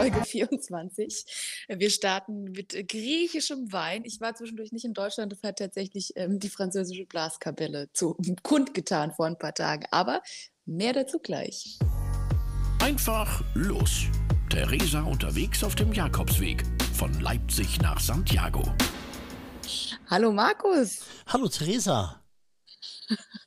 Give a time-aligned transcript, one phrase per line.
[0.00, 1.66] Folge 24.
[1.68, 4.02] Wir starten mit griechischem Wein.
[4.04, 5.30] Ich war zwischendurch nicht in Deutschland.
[5.30, 9.84] Das hat tatsächlich ähm, die französische Blaskapelle zu kundgetan vor ein paar Tagen.
[9.90, 10.22] Aber
[10.64, 11.78] mehr dazu gleich.
[12.80, 14.06] Einfach los.
[14.48, 16.64] Theresa unterwegs auf dem Jakobsweg
[16.94, 18.62] von Leipzig nach Santiago.
[20.08, 21.00] Hallo Markus.
[21.26, 22.22] Hallo Theresa.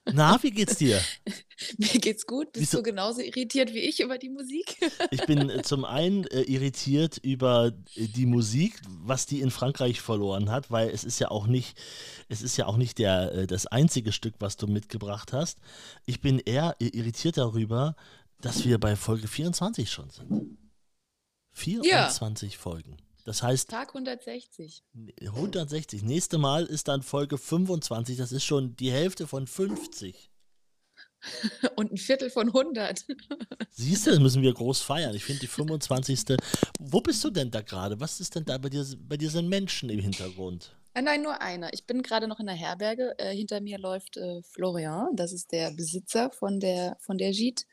[0.05, 1.01] Na, wie geht's dir?
[1.77, 2.51] Mir geht's gut.
[2.51, 2.77] Bist Wieso?
[2.77, 4.77] du genauso irritiert wie ich über die Musik?
[5.11, 10.01] ich bin äh, zum einen äh, irritiert über äh, die Musik, was die in Frankreich
[10.01, 11.75] verloren hat, weil es ist ja auch nicht,
[12.29, 15.57] es ist ja auch nicht der, äh, das einzige Stück, was du mitgebracht hast.
[16.05, 17.95] Ich bin eher irritiert darüber,
[18.43, 20.57] dass wir bei Folge 24 schon sind.
[21.53, 22.59] 24 ja.
[22.59, 22.97] Folgen.
[23.25, 23.69] Das heißt.
[23.69, 24.83] Tag 160.
[25.21, 26.03] 160.
[26.03, 28.17] Nächste Mal ist dann Folge 25.
[28.17, 30.29] Das ist schon die Hälfte von 50.
[31.77, 33.05] Und ein Viertel von 100.
[33.69, 35.15] Siehst du, das müssen wir groß feiern.
[35.15, 36.37] Ich finde die 25.
[36.79, 37.99] Wo bist du denn da gerade?
[38.01, 38.85] Was ist denn da bei dir?
[39.07, 40.75] Bei dir sind Menschen im Hintergrund.
[40.95, 41.73] Äh, nein, nur einer.
[41.73, 43.15] Ich bin gerade noch in der Herberge.
[43.17, 45.15] Äh, hinter mir läuft äh, Florian.
[45.15, 47.63] Das ist der Besitzer von der, von der Gite.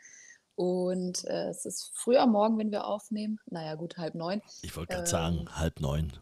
[0.61, 3.41] Und äh, es ist früh am Morgen, wenn wir aufnehmen.
[3.47, 4.42] Naja, gut, halb neun.
[4.61, 6.12] Ich wollte gerade ähm, sagen, halb neun.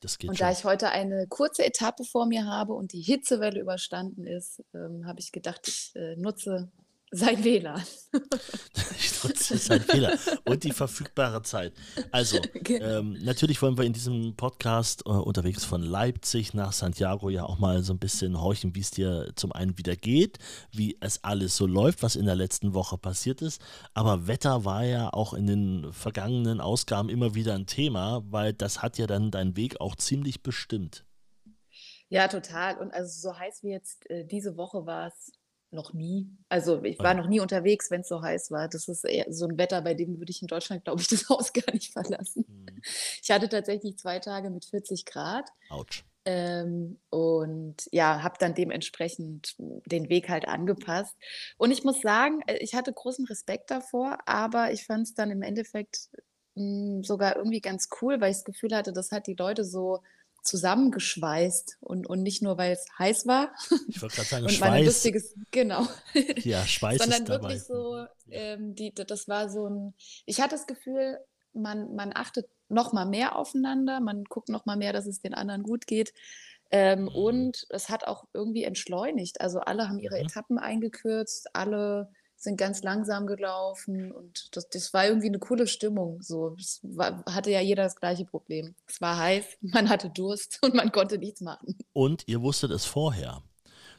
[0.00, 0.46] Das geht und schon.
[0.46, 5.04] da ich heute eine kurze Etappe vor mir habe und die Hitzewelle überstanden ist, ähm,
[5.06, 6.72] habe ich gedacht, ich äh, nutze
[7.14, 7.82] sein WLAN.
[8.98, 11.74] ich nutze sein WLAN und die verfügbare Zeit.
[12.10, 12.84] Also, genau.
[12.84, 17.58] ähm, natürlich wollen wir in diesem Podcast äh, unterwegs von Leipzig nach Santiago ja auch
[17.58, 20.38] mal so ein bisschen horchen, wie es dir zum einen wieder geht,
[20.70, 23.60] wie es alles so läuft, was in der letzten Woche passiert ist.
[23.92, 28.82] Aber Wetter war ja auch in den vergangenen Ausgaben immer wieder ein Thema, weil das
[28.82, 31.04] hat ja dann deinen Weg auch ziemlich bestimmt.
[32.08, 32.78] Ja, total.
[32.78, 35.32] Und also so heiß wie jetzt äh, diese Woche war es
[35.72, 36.28] noch nie.
[36.48, 38.68] Also ich war noch nie unterwegs, wenn es so heiß war.
[38.68, 41.52] Das ist so ein Wetter, bei dem würde ich in Deutschland, glaube ich, das Haus
[41.52, 42.44] gar nicht verlassen.
[42.48, 42.82] Mhm.
[43.22, 45.48] Ich hatte tatsächlich zwei Tage mit 40 Grad.
[45.70, 46.04] Autsch.
[46.24, 51.16] Ähm, und ja, habe dann dementsprechend den Weg halt angepasst.
[51.58, 55.32] Und ich muss sagen, äh, ich hatte großen Respekt davor, aber ich fand es dann
[55.32, 56.10] im Endeffekt
[56.54, 59.64] mh, hm, sogar irgendwie ganz cool, weil ich das Gefühl hatte, das hat die Leute
[59.64, 60.00] so
[60.42, 63.54] zusammengeschweißt und, und nicht nur, weil es heiß war.
[63.88, 64.84] Ich wollte gerade sagen, und Schweiß.
[64.86, 65.86] lustiges, genau.
[66.36, 69.94] Ja, Schweiß Sondern ist wirklich so, ähm, die, das war so ein,
[70.26, 71.18] ich hatte das Gefühl,
[71.52, 75.34] man, man achtet noch mal mehr aufeinander, man guckt noch mal mehr, dass es den
[75.34, 76.12] anderen gut geht.
[76.70, 77.08] Ähm, mhm.
[77.08, 79.40] Und es hat auch irgendwie entschleunigt.
[79.40, 80.26] Also alle haben ihre mhm.
[80.26, 82.10] Etappen eingekürzt, alle
[82.42, 86.20] sind ganz langsam gelaufen und das, das war irgendwie eine coole Stimmung.
[86.22, 88.74] So, es war, hatte ja jeder das gleiche Problem.
[88.86, 91.78] Es war heiß, man hatte Durst und man konnte nichts machen.
[91.92, 93.42] Und ihr wusstet es vorher.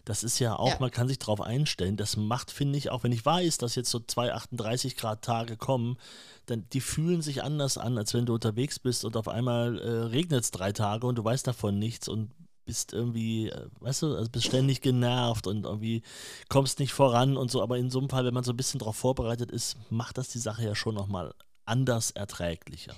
[0.05, 0.77] Das ist ja auch, ja.
[0.81, 1.95] man kann sich darauf einstellen.
[1.95, 5.55] Das macht, finde ich, auch wenn ich weiß, dass jetzt so zwei 38 Grad Tage
[5.55, 5.97] kommen,
[6.45, 9.89] dann die fühlen sich anders an, als wenn du unterwegs bist und auf einmal äh,
[10.07, 12.31] regnet es drei Tage und du weißt davon nichts und
[12.65, 16.01] bist irgendwie, äh, weißt du, also bist ständig genervt und irgendwie
[16.49, 17.61] kommst nicht voran und so.
[17.61, 20.29] Aber in so einem Fall, wenn man so ein bisschen darauf vorbereitet ist, macht das
[20.29, 21.33] die Sache ja schon nochmal
[21.65, 22.95] anders erträglicher.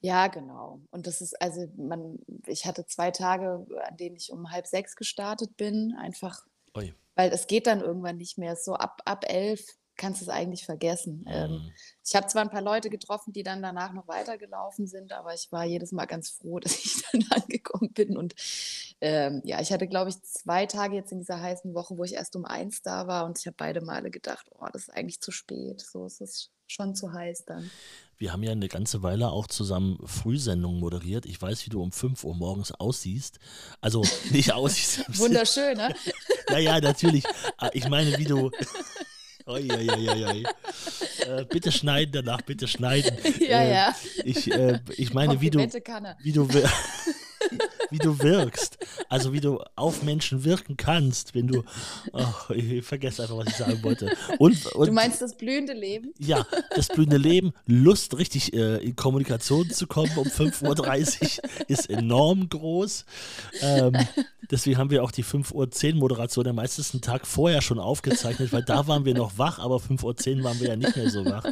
[0.00, 0.80] Ja, genau.
[0.90, 4.96] Und das ist, also man, ich hatte zwei Tage, an denen ich um halb sechs
[4.96, 6.94] gestartet bin, einfach, Oi.
[7.16, 8.56] weil es geht dann irgendwann nicht mehr.
[8.56, 9.60] So ab, ab elf
[10.00, 11.24] kannst du es eigentlich vergessen.
[11.28, 11.72] Ähm, mhm.
[12.04, 15.52] Ich habe zwar ein paar Leute getroffen, die dann danach noch weitergelaufen sind, aber ich
[15.52, 18.16] war jedes Mal ganz froh, dass ich dann angekommen bin.
[18.16, 18.34] Und
[19.00, 22.14] ähm, ja, ich hatte, glaube ich, zwei Tage jetzt in dieser heißen Woche, wo ich
[22.14, 25.20] erst um eins da war und ich habe beide Male gedacht, oh, das ist eigentlich
[25.20, 25.82] zu spät.
[25.82, 27.70] So ist es schon zu heiß dann.
[28.16, 31.26] Wir haben ja eine ganze Weile auch zusammen Frühsendungen moderiert.
[31.26, 33.38] Ich weiß, wie du um 5 Uhr morgens aussiehst.
[33.80, 35.04] Also nicht aussiehst.
[35.18, 35.94] Wunderschön, ne?
[36.48, 37.24] naja, natürlich.
[37.58, 38.50] Ah, ich meine, wie du,
[39.46, 40.44] Oi, oi, oi, oi.
[41.26, 43.16] Äh, bitte schneiden danach, bitte schneiden.
[43.40, 43.96] Ja, äh, ja.
[44.24, 46.48] Ich, äh, ich meine, wie du, wie du,
[47.90, 48.78] wie du wirkst.
[49.10, 51.64] Also wie du auf Menschen wirken kannst, wenn du.
[52.12, 54.16] Oh, ich vergesse einfach, was ich sagen wollte.
[54.38, 56.14] Und, und, du meinst das blühende Leben?
[56.18, 56.46] Ja,
[56.76, 57.52] das blühende Leben.
[57.66, 63.04] Lust, richtig äh, in Kommunikation zu kommen um 5.30 Uhr ist enorm groß.
[63.62, 63.94] Ähm,
[64.48, 68.62] deswegen haben wir auch die 5.10 Uhr Moderation am meisten Tag vorher schon aufgezeichnet, weil
[68.62, 71.44] da waren wir noch wach, aber 5.10 Uhr waren wir ja nicht mehr so wach.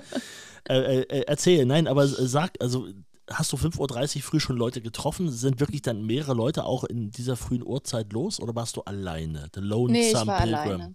[0.68, 2.88] Äh, äh, erzähl, nein, aber sag, also
[3.30, 5.30] hast du 5.30 Uhr früh schon Leute getroffen?
[5.30, 9.48] Sind wirklich dann mehrere Leute auch in dieser frühen Uhrzeit los oder warst du alleine?
[9.54, 10.54] The Lone nee, ich war Pilgrim.
[10.54, 10.94] alleine.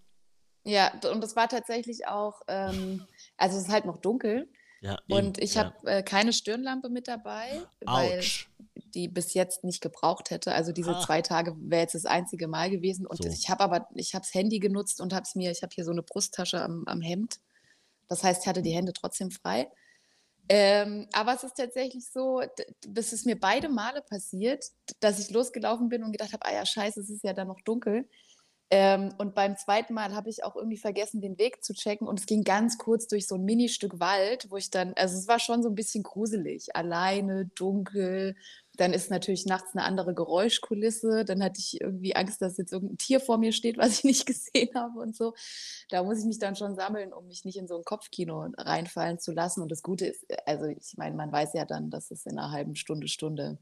[0.66, 3.06] Ja, und es war tatsächlich auch, ähm,
[3.38, 4.50] also es ist halt noch dunkel.
[4.82, 5.66] Ja, und ich ja.
[5.66, 8.50] habe äh, keine Stirnlampe mit dabei, weil ich
[8.94, 10.54] die bis jetzt nicht gebraucht hätte.
[10.54, 11.02] Also diese ah.
[11.02, 13.06] zwei Tage wäre jetzt das einzige Mal gewesen.
[13.06, 13.30] Und so.
[13.30, 15.86] ich habe aber, ich habe das Handy genutzt und habe es mir, ich habe hier
[15.86, 17.40] so eine Brusttasche am, am Hemd.
[18.08, 19.70] Das heißt, ich hatte die Hände trotzdem frei.
[20.50, 22.42] Ähm, aber es ist tatsächlich so,
[22.88, 24.66] das ist mir beide Male passiert,
[25.00, 27.62] dass ich losgelaufen bin und gedacht habe, ah ja, scheiße, es ist ja dann noch
[27.62, 28.08] dunkel.
[28.70, 32.08] Ähm, und beim zweiten Mal habe ich auch irgendwie vergessen, den Weg zu checken.
[32.08, 35.28] Und es ging ganz kurz durch so ein Ministück Wald, wo ich dann, also es
[35.28, 36.76] war schon so ein bisschen gruselig.
[36.76, 38.36] Alleine, dunkel.
[38.78, 41.26] Dann ist natürlich nachts eine andere Geräuschkulisse.
[41.26, 44.26] Dann hatte ich irgendwie Angst, dass jetzt irgendein Tier vor mir steht, was ich nicht
[44.26, 45.34] gesehen habe und so.
[45.90, 49.20] Da muss ich mich dann schon sammeln, um mich nicht in so ein Kopfkino reinfallen
[49.20, 49.62] zu lassen.
[49.62, 52.52] Und das Gute ist, also ich meine, man weiß ja dann, dass es in einer
[52.52, 53.60] halben Stunde, Stunde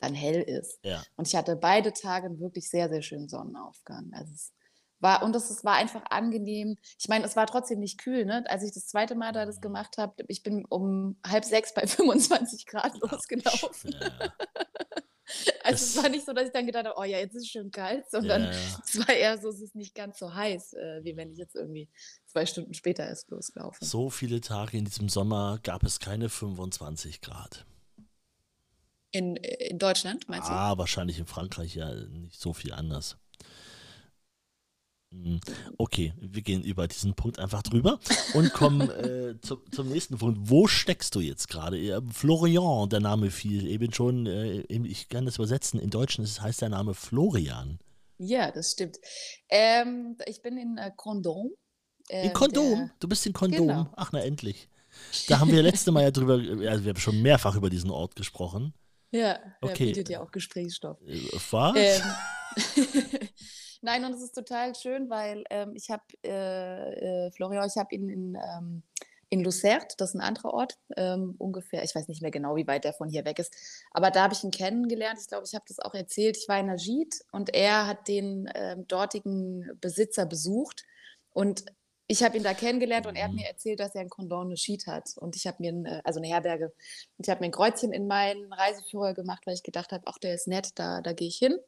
[0.00, 0.78] dann hell ist.
[0.84, 1.02] Ja.
[1.16, 4.12] Und ich hatte beide Tage einen wirklich sehr, sehr schönen Sonnenaufgang.
[4.12, 4.52] Also es
[5.00, 6.76] war, und es, war einfach angenehm.
[6.98, 8.44] Ich meine, es war trotzdem nicht kühl, ne?
[8.48, 9.62] Als ich das zweite Mal da das mhm.
[9.62, 13.94] gemacht habe, ich bin um halb sechs bei 25 Grad losgelaufen.
[14.00, 14.32] Ja.
[15.62, 17.44] Also das, es war nicht so, dass ich dann gedacht habe, oh ja, jetzt ist
[17.44, 18.50] es schön kalt, sondern ja,
[18.84, 21.54] es war eher so, es ist nicht ganz so heiß, äh, wie wenn ich jetzt
[21.54, 21.88] irgendwie
[22.26, 23.82] zwei Stunden später erst loslaufe.
[23.82, 27.64] So viele Tage in diesem Sommer gab es keine 25 Grad.
[29.12, 30.52] In, in Deutschland, meinst du?
[30.52, 33.16] Ah, wahrscheinlich in Frankreich ja nicht so viel anders.
[35.22, 35.40] Hm,
[35.78, 38.00] okay, wir gehen über diesen Punkt einfach drüber
[38.34, 40.38] und kommen äh, zu, zum nächsten Punkt.
[40.50, 42.02] Wo steckst du jetzt gerade?
[42.10, 46.70] Florian, der Name fiel eben schon, äh, ich kann das übersetzen, in Deutschen heißt der
[46.70, 47.78] Name Florian.
[48.18, 48.98] Ja, das stimmt.
[49.48, 51.52] Ähm, ich bin in äh, Condom.
[52.08, 52.78] Äh, in Kondom?
[52.78, 53.68] Der, du bist in Kondom?
[53.68, 53.92] Genau.
[53.96, 54.68] Ach, na endlich.
[55.28, 56.34] Da haben wir letzte Mal ja drüber,
[56.68, 58.74] also wir haben schon mehrfach über diesen Ort gesprochen.
[59.10, 59.86] Ja, okay.
[59.86, 61.00] bietet ja auch Gesprächsstoff.
[61.02, 61.20] Äh,
[61.50, 61.76] was?
[61.76, 62.02] Ähm,
[63.84, 67.94] Nein, und es ist total schön, weil ähm, ich habe äh, äh, Florian, ich habe
[67.94, 68.82] ihn in, ähm,
[69.28, 72.66] in Lucert, das ist ein anderer Ort, ähm, ungefähr, ich weiß nicht mehr genau, wie
[72.66, 73.54] weit der von hier weg ist,
[73.90, 75.18] aber da habe ich ihn kennengelernt.
[75.20, 76.38] Ich glaube, ich habe das auch erzählt.
[76.38, 80.84] Ich war in Najid und er hat den ähm, dortigen Besitzer besucht
[81.34, 81.66] und
[82.06, 83.36] ich habe ihn da kennengelernt und er hat mhm.
[83.36, 85.14] mir erzählt, dass er ein Condon Sheet hat.
[85.16, 86.72] Und ich habe mir, ein, äh, also eine Herberge,
[87.18, 90.18] und ich habe mir ein Kreuzchen in meinen Reiseführer gemacht, weil ich gedacht habe, ach,
[90.18, 91.58] der ist nett, da, da gehe ich hin.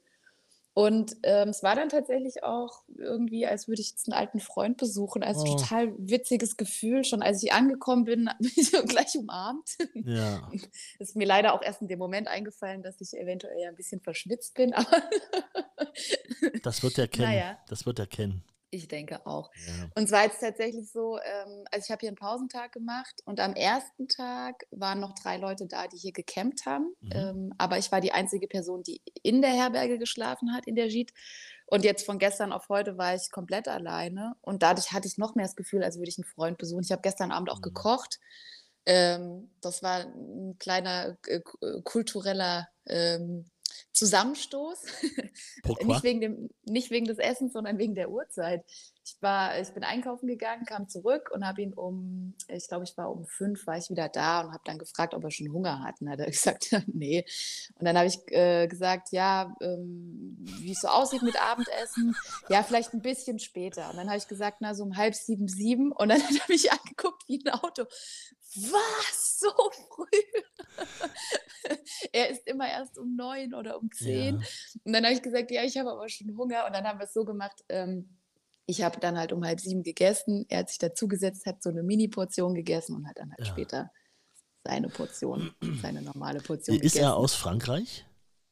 [0.76, 4.76] Und ähm, es war dann tatsächlich auch irgendwie, als würde ich jetzt einen alten Freund
[4.76, 5.22] besuchen.
[5.22, 5.56] Also oh.
[5.56, 7.02] total witziges Gefühl.
[7.02, 9.70] Schon als ich angekommen bin, habe ich gleich umarmt.
[9.94, 10.52] Ja.
[10.98, 14.02] Ist mir leider auch erst in dem Moment eingefallen, dass ich eventuell ja ein bisschen
[14.02, 14.74] verschwitzt bin.
[14.74, 15.02] Aber
[16.62, 17.30] das wird er kennen.
[17.30, 17.58] Naja.
[17.68, 18.44] Das wird er kennen.
[18.76, 19.50] Ich denke auch.
[19.66, 19.88] Ja.
[19.94, 23.40] Und es war jetzt tatsächlich so, ähm, also ich habe hier einen Pausentag gemacht und
[23.40, 26.94] am ersten Tag waren noch drei Leute da, die hier gecampt haben.
[27.00, 27.10] Mhm.
[27.12, 30.88] Ähm, aber ich war die einzige Person, die in der Herberge geschlafen hat, in der
[30.88, 31.12] Jeet.
[31.66, 34.36] Und jetzt von gestern auf heute war ich komplett alleine.
[34.40, 36.84] Und dadurch hatte ich noch mehr das Gefühl, als würde ich einen Freund besuchen.
[36.84, 37.62] Ich habe gestern Abend auch mhm.
[37.62, 38.20] gekocht.
[38.86, 41.40] Ähm, das war ein kleiner äh,
[41.82, 43.46] kultureller ähm,
[43.92, 44.82] Zusammenstoß.
[45.84, 48.64] nicht, wegen dem, nicht wegen des Essens, sondern wegen der Uhrzeit.
[49.04, 52.96] Ich, war, ich bin einkaufen gegangen, kam zurück und habe ihn um, ich glaube, ich
[52.98, 55.82] war um fünf, war ich wieder da und habe dann gefragt, ob er schon Hunger
[55.82, 56.00] hat.
[56.00, 57.24] Und hat er gesagt, nee.
[57.78, 62.14] Und dann habe ich äh, gesagt, ja, ähm, wie es so aussieht mit Abendessen.
[62.50, 63.90] Ja, vielleicht ein bisschen später.
[63.90, 65.92] Und dann habe ich gesagt, na, so um halb sieben, sieben.
[65.92, 67.84] Und dann hat er mich angeguckt wie ein Auto.
[68.56, 69.38] Was?
[69.38, 69.50] So
[69.88, 70.42] früh?
[72.12, 74.38] er ist immer erst um neun oder um zehn.
[74.40, 74.46] Ja.
[74.84, 76.66] Und dann habe ich gesagt, ja, ich habe aber schon Hunger.
[76.66, 78.16] Und dann haben wir es so gemacht, ähm,
[78.66, 80.44] ich habe dann halt um halb sieben gegessen.
[80.48, 83.46] Er hat sich dazugesetzt, hat so eine Mini-Portion gegessen und hat dann halt ja.
[83.46, 83.90] später
[84.64, 85.52] seine Portion,
[85.82, 87.02] seine normale Portion Ist gegessen.
[87.02, 88.04] er aus Frankreich?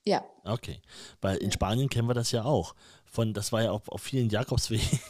[0.06, 0.24] Ja.
[0.44, 0.80] Okay.
[1.20, 2.74] Weil in Spanien kennen wir das ja auch.
[3.04, 5.00] Von, das war ja auch auf vielen Jakobswegen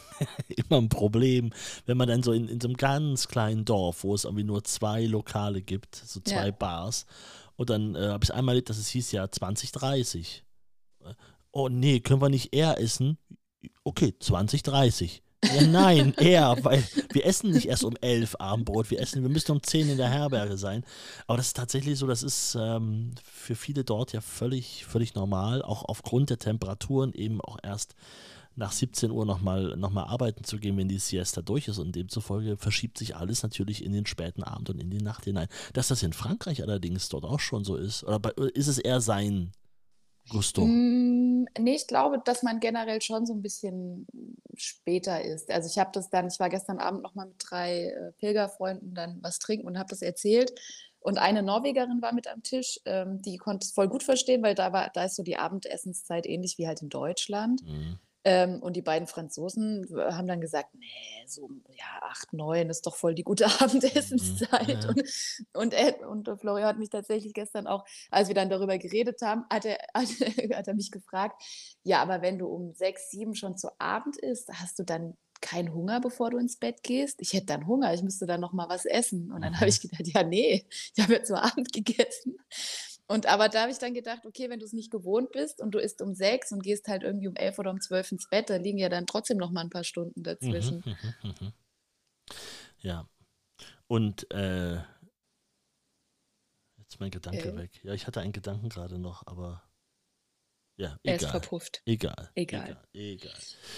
[0.69, 1.51] immer ein Problem,
[1.85, 4.63] wenn man dann so in, in so einem ganz kleinen Dorf, wo es irgendwie nur
[4.63, 6.51] zwei Lokale gibt, so zwei ja.
[6.51, 7.05] Bars,
[7.57, 10.43] und dann äh, habe ich einmal erlebt, dass es hieß ja 2030.
[11.51, 13.17] Oh nee, können wir nicht eher essen?
[13.83, 15.23] Okay, 2030.
[15.43, 19.51] Ja, nein, eher, weil wir essen nicht erst um elf Abendbrot, wir essen, wir müssen
[19.51, 20.83] um zehn in der Herberge sein.
[21.27, 25.61] Aber das ist tatsächlich so, das ist ähm, für viele dort ja völlig, völlig normal,
[25.61, 27.95] auch aufgrund der Temperaturen eben auch erst
[28.55, 31.77] nach 17 Uhr nochmal noch mal arbeiten zu gehen, wenn die Siesta durch ist.
[31.77, 35.47] Und demzufolge verschiebt sich alles natürlich in den späten Abend und in die Nacht hinein.
[35.73, 38.19] Dass das in Frankreich allerdings dort auch schon so ist, oder
[38.53, 39.51] ist es eher sein
[40.29, 40.65] Gusto?
[40.65, 44.07] Mm, nee, ich glaube, dass man generell schon so ein bisschen
[44.55, 45.51] später ist.
[45.51, 49.19] Also ich habe das dann, ich war gestern Abend nochmal mit drei äh, Pilgerfreunden dann
[49.21, 50.53] was trinken und habe das erzählt.
[50.99, 54.55] Und eine Norwegerin war mit am Tisch, ähm, die konnte es voll gut verstehen, weil
[54.55, 57.61] da war, da ist so die Abendessenszeit ähnlich wie halt in Deutschland.
[57.63, 57.99] Mhm.
[58.27, 62.95] Ähm, und die beiden Franzosen haben dann gesagt, nee, so ja, acht, neun ist doch
[62.95, 64.67] voll die gute Abendessenszeit.
[64.67, 64.89] Mhm, ja.
[64.89, 65.03] Und,
[65.53, 69.45] und, er, und Florian hat mich tatsächlich gestern auch, als wir dann darüber geredet haben,
[69.51, 70.07] hat er, hat,
[70.55, 71.39] hat er mich gefragt,
[71.83, 75.71] ja, aber wenn du um sechs, sieben schon zu Abend isst, hast du dann keinen
[75.73, 77.21] Hunger, bevor du ins Bett gehst?
[77.21, 79.31] Ich hätte dann Hunger, ich müsste dann noch mal was essen.
[79.31, 79.69] Und dann habe mhm.
[79.69, 80.65] ich gedacht, ja, nee,
[80.95, 82.37] ich habe ja zu Abend gegessen.
[83.07, 85.71] Und aber da habe ich dann gedacht, okay, wenn du es nicht gewohnt bist und
[85.71, 88.49] du isst um sechs und gehst halt irgendwie um elf oder um zwölf ins Bett,
[88.49, 90.83] da liegen ja dann trotzdem noch mal ein paar Stunden dazwischen.
[90.83, 91.53] Mhm, mhm, mhm,
[92.79, 93.07] ja.
[93.87, 94.77] Und äh,
[96.77, 97.55] jetzt mein Gedanke äh.
[97.55, 97.83] weg.
[97.83, 99.61] Ja, ich hatte einen Gedanken gerade noch, aber
[100.77, 100.99] ja, egal.
[101.03, 101.81] Er ist verpufft.
[101.85, 102.29] Egal.
[102.35, 102.77] Egal.
[102.93, 103.33] Egal.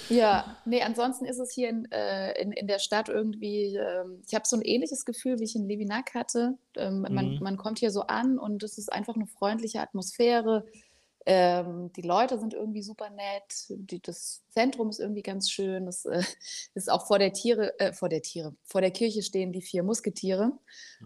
[0.10, 4.34] Ja, nee, ansonsten ist es hier in, äh, in, in der Stadt irgendwie, ähm, ich
[4.34, 6.58] habe so ein ähnliches Gefühl, wie ich in Levinac hatte.
[6.76, 7.14] Ähm, mhm.
[7.14, 10.66] man, man kommt hier so an und es ist einfach eine freundliche Atmosphäre.
[11.30, 15.86] Ähm, die Leute sind irgendwie super nett, die, das Zentrum ist irgendwie ganz schön.
[15.86, 16.24] Es äh,
[16.74, 19.84] ist auch vor der Tiere, äh, vor der Tiere, vor der Kirche stehen die vier
[19.84, 20.54] Musketiere.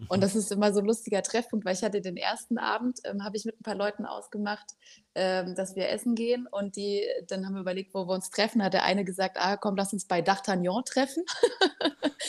[0.09, 3.23] Und das ist immer so ein lustiger Treffpunkt, weil ich hatte den ersten Abend, ähm,
[3.23, 4.75] habe ich mit ein paar Leuten ausgemacht,
[5.15, 6.45] ähm, dass wir essen gehen.
[6.51, 8.63] Und die, dann haben wir überlegt, wo wir uns treffen.
[8.63, 11.23] Hat der eine gesagt, ah komm, lass uns bei D'Artagnan treffen.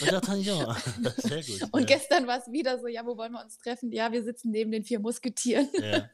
[0.00, 0.74] Bei D'Artagnan,
[1.18, 1.68] sehr gut.
[1.72, 1.98] Und ja.
[1.98, 3.92] gestern war es wieder so, ja, wo wollen wir uns treffen?
[3.92, 5.68] Ja, wir sitzen neben den vier Musketieren.
[5.74, 6.08] Ja.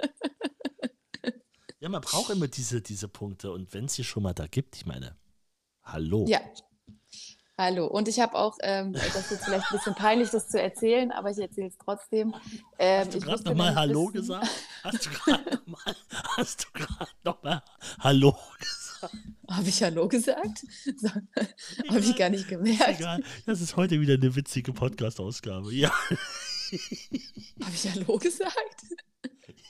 [1.80, 3.52] Ja, man braucht immer diese, diese Punkte.
[3.52, 5.16] Und wenn es sie schon mal da gibt, ich meine,
[5.84, 6.24] hallo.
[6.28, 6.40] Ja.
[7.56, 7.86] Hallo.
[7.86, 11.10] Und ich habe auch, ähm, das ist jetzt vielleicht ein bisschen peinlich, das zu erzählen,
[11.10, 12.34] aber ich erzähle es trotzdem.
[12.78, 14.48] Ähm, hast du gerade nochmal Hallo wissen, gesagt?
[14.84, 15.10] Hast du
[16.72, 19.16] gerade nochmal noch Hallo gesagt?
[19.48, 20.64] Habe ich Hallo gesagt?
[21.88, 23.00] Habe ich gar nicht gemerkt.
[23.00, 23.24] Egal.
[23.46, 25.72] Das ist heute wieder eine witzige Podcast-Ausgabe.
[25.74, 25.90] Ja.
[25.90, 28.84] Habe ich Hallo gesagt?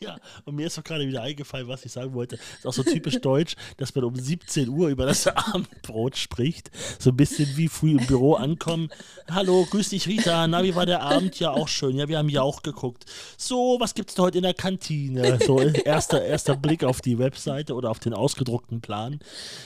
[0.01, 2.37] Ja, und mir ist doch gerade wieder eingefallen, was ich sagen wollte.
[2.37, 6.71] Ist auch so typisch deutsch, dass man um 17 Uhr über das Abendbrot spricht.
[7.01, 8.91] So ein bisschen wie früh im Büro ankommen.
[9.29, 10.47] Hallo, grüß dich Rita.
[10.47, 11.41] Na, wie war der Abend?
[11.41, 11.97] Ja, auch schön.
[11.97, 13.07] Ja, wir haben ja auch geguckt.
[13.37, 15.39] So, was gibt's denn heute in der Kantine?
[15.45, 19.19] So, erster, erster Blick auf die Webseite oder auf den ausgedruckten Plan.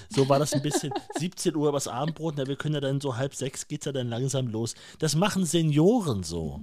[0.09, 2.37] So war das ein bisschen 17 Uhr übers Abendbrot.
[2.39, 4.75] Na, wir können ja dann so halb sechs geht's ja dann langsam los.
[4.99, 6.63] Das machen Senioren so.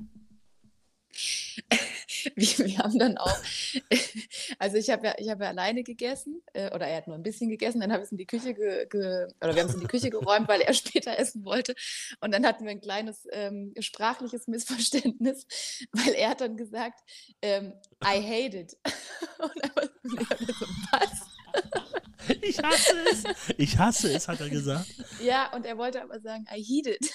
[2.36, 3.38] wir, wir haben dann auch,
[4.60, 7.24] also ich habe ja, ich habe ja alleine gegessen äh, oder er hat nur ein
[7.24, 9.76] bisschen gegessen, dann habe ich es in die Küche ge, ge, oder wir haben es
[9.76, 11.76] in die Küche geräumt, weil er später essen wollte
[12.22, 15.46] und dann hatten wir ein kleines ähm, sprachliches Missverständnis,
[15.92, 17.00] weil er hat dann gesagt,
[17.42, 17.74] ähm,
[18.04, 18.78] I hate it
[19.40, 21.89] und einfach, so, was?
[22.42, 23.24] Ich hasse es.
[23.58, 24.88] Ich hasse es, hat er gesagt.
[25.24, 27.00] Ja, und er wollte aber sagen, I heed it.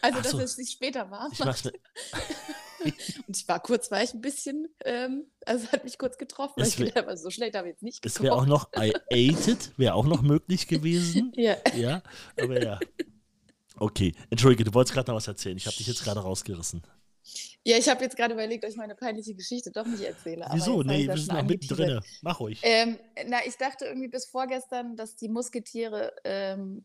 [0.00, 0.38] Also, so.
[0.38, 1.66] dass es sich später warm macht.
[3.26, 6.68] und ich war kurz, war ich ein bisschen, ähm, also hat mich kurz getroffen, weil
[6.68, 8.18] ich gedacht, aber so schlecht habe ich jetzt nicht gekocht.
[8.18, 11.32] Es wäre auch noch I ate it, wäre auch noch möglich gewesen.
[11.34, 11.56] ja.
[11.74, 12.02] Ja,
[12.40, 12.78] aber ja.
[13.76, 15.56] Okay, entschuldige, du wolltest gerade noch was erzählen.
[15.56, 16.82] Ich habe dich jetzt gerade rausgerissen.
[17.66, 20.46] Ja, ich habe jetzt gerade überlegt, ob ich meine peinliche Geschichte doch nicht erzähle.
[20.52, 20.82] Wieso?
[20.82, 22.00] Nee, wir sind noch mittendrin.
[22.20, 22.60] Mach ruhig.
[22.62, 26.82] Ähm, na, ich dachte irgendwie bis vorgestern, dass die Musketiere ähm,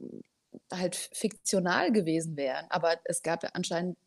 [0.71, 2.65] halt fiktional gewesen wären.
[2.69, 3.97] Aber es gab ja anscheinend,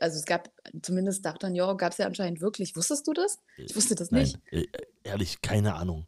[0.00, 0.50] also es gab
[0.82, 2.74] zumindest D'Artagnan gab es ja anscheinend wirklich.
[2.74, 3.38] Wusstest du das?
[3.56, 4.38] Ich wusste das Nein, nicht.
[4.50, 4.66] Äh,
[5.04, 6.06] ehrlich, keine Ahnung.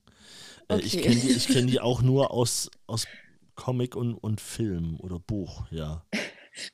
[0.69, 0.85] Äh, okay.
[0.85, 3.07] Ich kenne die, kenn die auch nur aus, aus
[3.55, 6.05] Comic und, und Film oder Buch, ja.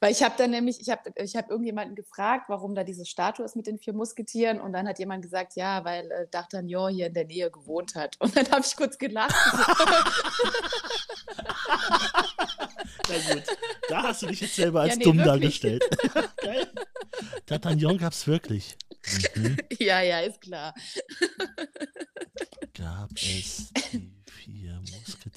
[0.01, 3.45] Weil ich habe dann nämlich, ich habe ich hab irgendjemanden gefragt, warum da diese Statue
[3.45, 7.07] ist mit den vier Musketieren und dann hat jemand gesagt, ja, weil äh, D'Artagnan hier
[7.07, 8.17] in der Nähe gewohnt hat.
[8.21, 9.35] Und dann habe ich kurz gelacht.
[13.09, 13.43] Na gut,
[13.89, 15.61] da hast du dich jetzt selber als ja, nee, dumm wirklich.
[15.61, 15.85] dargestellt.
[16.43, 16.67] Geil.
[17.47, 18.77] D'Artagnan gab es wirklich.
[19.35, 19.57] Mhm.
[19.79, 20.75] Ja, ja, ist klar.
[22.75, 24.14] Gab es die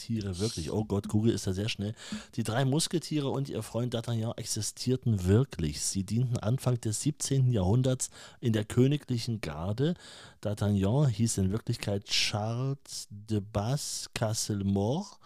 [0.10, 0.72] Musketiere wirklich?
[0.72, 1.94] Oh Gott, Google ist da sehr schnell.
[2.36, 5.82] Die drei Musketiere und ihr Freund D'Artagnan existierten wirklich.
[5.82, 7.52] Sie dienten Anfang des 17.
[7.52, 8.10] Jahrhunderts
[8.40, 9.96] in der königlichen Garde.
[10.42, 15.20] D'Artagnan hieß in Wirklichkeit Charles de Bas Castlemort.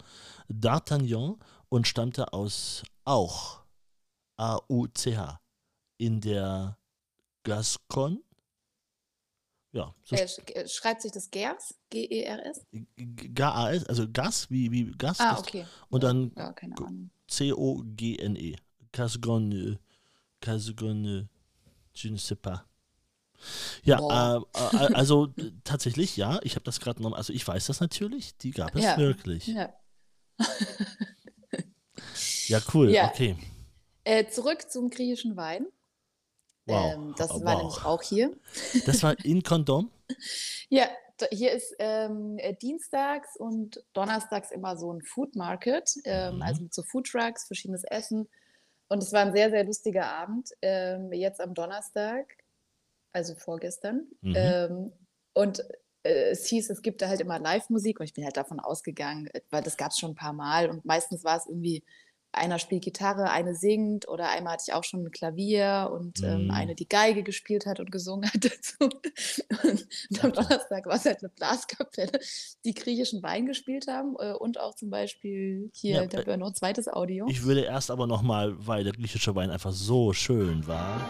[0.48, 1.36] D'Artagnan
[1.68, 3.60] und stammte aus Auch,
[4.36, 5.40] A-U-C-H,
[5.98, 6.76] in der
[7.44, 8.22] Gascon.
[9.72, 9.94] Ja.
[10.04, 11.74] So äh, äh, schreibt sich das Gers?
[11.90, 12.66] G-E-R-S?
[12.96, 15.18] G-A-S, also Gas, wie, wie Gas.
[15.20, 15.66] Ah, okay.
[15.88, 16.54] Und dann ja,
[17.28, 18.56] C-O-G-N-E.
[18.92, 19.78] Casgonne,
[20.40, 21.28] Casgonne,
[21.94, 22.60] je ne sais pas.
[23.82, 25.32] Ja, äh, äh, also
[25.64, 28.84] tatsächlich, ja, ich habe das gerade noch, also ich weiß das natürlich, die gab es
[28.84, 28.98] ja.
[28.98, 29.46] wirklich.
[29.48, 29.72] Ja.
[32.48, 33.08] Ja, cool, ja.
[33.08, 33.36] okay.
[34.04, 35.66] Äh, zurück zum griechischen Wein.
[36.66, 36.94] Wow.
[36.94, 37.44] Ähm, das wow.
[37.44, 38.36] war nämlich auch hier.
[38.86, 39.90] Das war in Kondom?
[40.68, 40.88] ja,
[41.30, 46.42] hier ist ähm, äh, dienstags und donnerstags immer so ein Food Market, ähm, mhm.
[46.42, 48.28] also mit so Food Trucks, verschiedenes Essen.
[48.88, 50.50] Und es war ein sehr, sehr lustiger Abend.
[50.60, 52.26] Ähm, jetzt am Donnerstag,
[53.12, 54.08] also vorgestern.
[54.20, 54.34] Mhm.
[54.36, 54.92] Ähm,
[55.34, 55.60] und
[56.02, 59.30] äh, es hieß, es gibt da halt immer Live-Musik und ich bin halt davon ausgegangen,
[59.50, 61.84] weil das gab es schon ein paar Mal und meistens war es irgendwie
[62.32, 66.48] einer spielt Gitarre, eine singt oder einmal hatte ich auch schon ein Klavier und ähm,
[66.48, 66.50] mm.
[66.50, 68.88] eine, die Geige gespielt hat und gesungen hat dazu.
[69.62, 69.86] Und,
[70.24, 72.18] am Donnerstag war es halt eine Blaskapelle,
[72.64, 76.48] die griechischen Wein gespielt haben äh, und auch zum Beispiel hier, ja, da wäre noch
[76.48, 77.26] ein zweites Audio.
[77.28, 81.00] Ich würde erst aber nochmal, weil der griechische Wein einfach so schön war.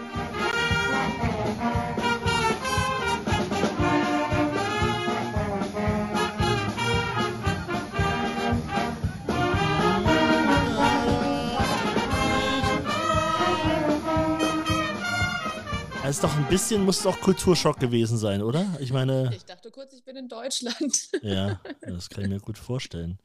[16.08, 18.66] Ist doch ein bisschen, muss doch Kulturschock gewesen sein, oder?
[18.80, 19.30] Ich meine.
[19.34, 21.08] Ich dachte kurz, ich bin in Deutschland.
[21.22, 23.18] Ja, das kann ich mir gut vorstellen.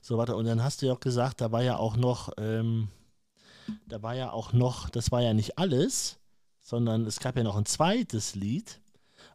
[0.00, 2.88] So, warte, und dann hast du ja auch gesagt, da war ja auch noch, ähm,
[3.86, 6.18] da war ja auch noch, das war ja nicht alles,
[6.60, 8.80] sondern es gab ja noch ein zweites Lied.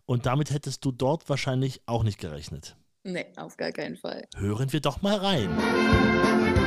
[0.05, 2.75] Und damit hättest du dort wahrscheinlich auch nicht gerechnet.
[3.03, 4.27] Nee, auf gar keinen Fall.
[4.36, 6.58] Hören wir doch mal rein.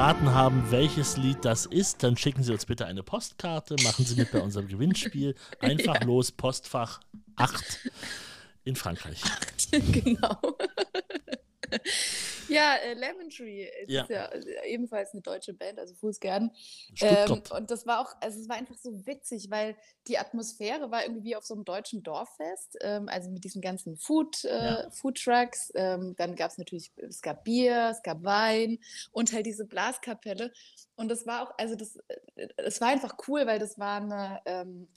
[0.00, 4.16] Erraten haben, welches Lied das ist, dann schicken Sie uns bitte eine Postkarte, machen Sie
[4.16, 5.34] mit bei unserem Gewinnspiel.
[5.60, 6.04] Einfach ja.
[6.04, 7.00] los, Postfach
[7.36, 7.90] 8
[8.64, 9.22] in Frankreich.
[9.22, 10.38] 8, genau.
[12.50, 14.26] Ja, äh, Lemon Tree ist ja.
[14.26, 16.50] Äh, ebenfalls eine deutsche Band, also Fußgärten.
[17.00, 19.76] Ähm, und das war auch, also es war einfach so witzig, weil
[20.06, 23.96] die Atmosphäre war irgendwie wie auf so einem deutschen Dorffest, ähm, also mit diesen ganzen
[23.96, 24.90] Food, äh, ja.
[24.90, 25.72] Food Trucks.
[25.74, 28.78] Ähm, dann gab es natürlich, es gab Bier, es gab Wein
[29.12, 30.52] und halt diese Blaskapelle.
[30.96, 31.96] Und das war auch, also das,
[32.36, 34.88] äh, es war einfach cool, weil das war eine ähm,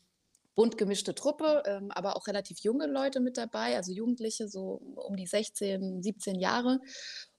[0.56, 5.16] bunt gemischte Truppe, ähm, aber auch relativ junge Leute mit dabei, also Jugendliche, so um
[5.16, 6.80] die 16, 17 Jahre.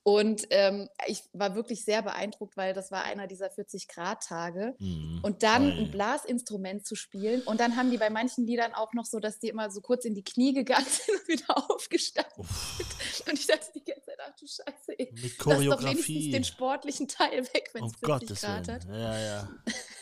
[0.06, 4.76] Und ähm, ich war wirklich sehr beeindruckt, weil das war einer dieser 40-Grad-Tage.
[4.78, 5.20] Mhm.
[5.22, 7.40] Und dann ein Blasinstrument zu spielen.
[7.42, 10.04] Und dann haben die bei manchen Liedern auch noch so, dass die immer so kurz
[10.04, 12.76] in die Knie gegangen sind und wieder aufgestanden Uff.
[12.76, 13.30] sind.
[13.30, 15.10] Und ich dachte die ganze Zeit, ach du Scheiße, ey.
[15.22, 15.68] Mit Choreografie.
[15.68, 18.76] Lass doch wenigstens den sportlichen Teil weg, wenn es um 40 Gottes Grad Willen.
[18.76, 18.88] hat.
[18.90, 19.48] Ja, ja.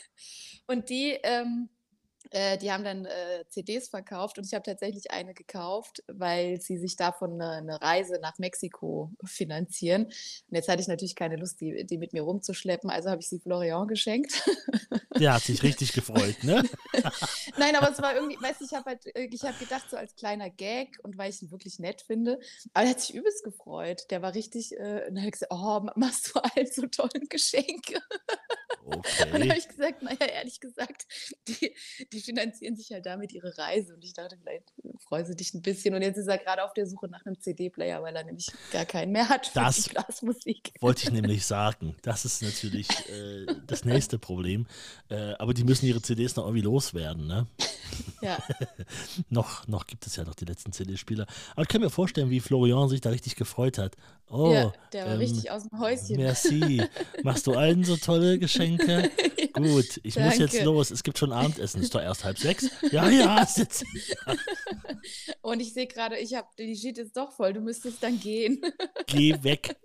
[0.67, 1.17] Und die...
[1.23, 1.69] Ähm,
[2.33, 6.79] äh, die haben dann äh, CDs verkauft und ich habe tatsächlich eine gekauft, weil sie
[6.79, 10.07] sich davon eine, eine, Reise nach Mexiko finanzieren.
[10.07, 10.15] Und
[10.55, 13.39] jetzt hatte ich natürlich keine Lust, die, die mit mir rumzuschleppen, also habe ich sie
[13.39, 14.43] Florian geschenkt.
[15.19, 16.63] Der hat sich richtig gefreut, ne?
[17.59, 19.97] Nein, aber es war irgendwie, weißt du, ich habe halt, äh, ich habe gedacht, so
[19.99, 22.41] als kleiner Gag und weil ich ihn wirklich nett finde,
[22.73, 24.07] aber er hat sich übelst gefreut.
[24.11, 27.27] Der war richtig, äh, und dann hat er gesagt, oh, machst du allen so tolle
[27.29, 28.01] Geschenke.
[28.85, 29.25] Okay.
[29.25, 31.07] Und dann habe ich gesagt, naja, ehrlich gesagt,
[31.49, 31.75] die,
[32.13, 33.95] die finanzieren sich halt damit ihre Reise.
[33.95, 34.73] Und ich dachte, vielleicht
[35.07, 35.95] freuen sie dich ein bisschen.
[35.95, 38.85] Und jetzt ist er gerade auf der Suche nach einem CD-Player, weil er nämlich gar
[38.85, 40.73] keinen mehr hat für das Blasmusik.
[40.81, 41.97] Wollte ich nämlich sagen.
[42.03, 44.67] Das ist natürlich äh, das nächste Problem.
[45.09, 47.47] Äh, aber die müssen ihre CDs noch irgendwie loswerden, ne?
[48.23, 48.39] Ja.
[49.29, 51.27] noch, noch gibt es ja noch die letzten CD-Spieler.
[51.53, 53.97] Aber ich kann mir vorstellen, wie Florian sich da richtig gefreut hat.
[54.35, 56.17] Oh, ja, der war ähm, richtig aus dem Häuschen.
[56.17, 56.83] Merci.
[57.23, 59.11] Machst du allen so tolle Geschenke?
[59.39, 60.31] ja, Gut, ich danke.
[60.31, 60.91] muss jetzt los.
[60.91, 61.83] Es gibt schon Abendessen.
[61.83, 62.71] Ist doch erst halb sechs.
[62.91, 63.85] Ja, ja, sitz.
[65.43, 67.53] Und ich sehe gerade, ich habe die Sheet ist doch voll.
[67.53, 68.63] Du müsstest dann gehen.
[69.07, 69.77] Geh weg.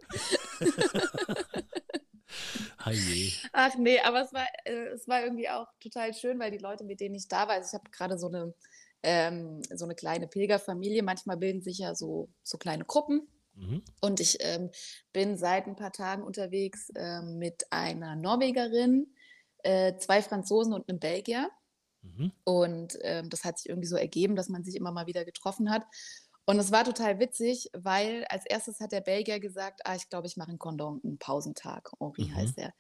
[2.86, 3.34] Heie.
[3.52, 6.86] Ach nee, aber es war, äh, es war irgendwie auch total schön, weil die Leute,
[6.86, 8.54] mit denen ich da war, also ich habe gerade so eine,
[9.04, 11.04] ähm, so eine kleine Pilgerfamilie.
[11.04, 13.28] Manchmal bilden sich ja so, so kleine Gruppen
[13.58, 13.82] Mhm.
[14.02, 14.70] Und ich ähm,
[15.14, 19.14] bin seit ein paar Tagen unterwegs äh, mit einer Norwegerin,
[19.64, 21.50] äh, zwei Franzosen und einem Belgier.
[22.02, 22.32] Mhm.
[22.44, 25.70] Und ähm, das hat sich irgendwie so ergeben, dass man sich immer mal wieder getroffen
[25.70, 25.84] hat.
[26.46, 30.28] Und es war total witzig, weil als erstes hat der Belgier gesagt, ah, ich glaube,
[30.28, 31.92] ich mache in Condom einen Pausentag.
[32.00, 32.36] Henri mhm.
[32.36, 32.74] heißt er.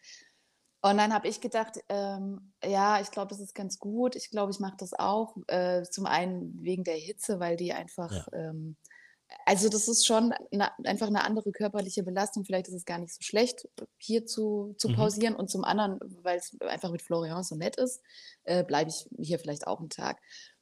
[0.82, 4.16] Und dann habe ich gedacht, ähm, ja, ich glaube, das ist ganz gut.
[4.16, 5.36] Ich glaube, ich mache das auch.
[5.48, 8.26] Äh, zum einen wegen der Hitze, weil die einfach ja.
[8.32, 8.78] ähm,
[9.46, 12.46] also das ist schon eine, einfach eine andere körperliche Belastung.
[12.46, 14.96] Vielleicht ist es gar nicht so schlecht, hier zu, zu mhm.
[14.96, 15.36] pausieren.
[15.36, 18.02] Und zum anderen, weil es einfach mit Florian so nett ist,
[18.44, 20.20] äh, bleibe ich hier vielleicht auch einen Tag.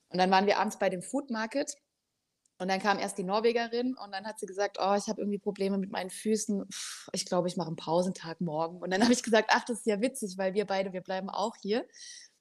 [0.10, 1.76] Und dann waren wir abends bei dem Food Market.
[2.58, 5.40] Und dann kam erst die Norwegerin und dann hat sie gesagt, oh, ich habe irgendwie
[5.40, 6.66] Probleme mit meinen Füßen.
[7.12, 8.78] Ich glaube, ich mache einen Pausentag morgen.
[8.78, 11.30] Und dann habe ich gesagt, ach, das ist ja witzig, weil wir beide, wir bleiben
[11.30, 11.82] auch hier.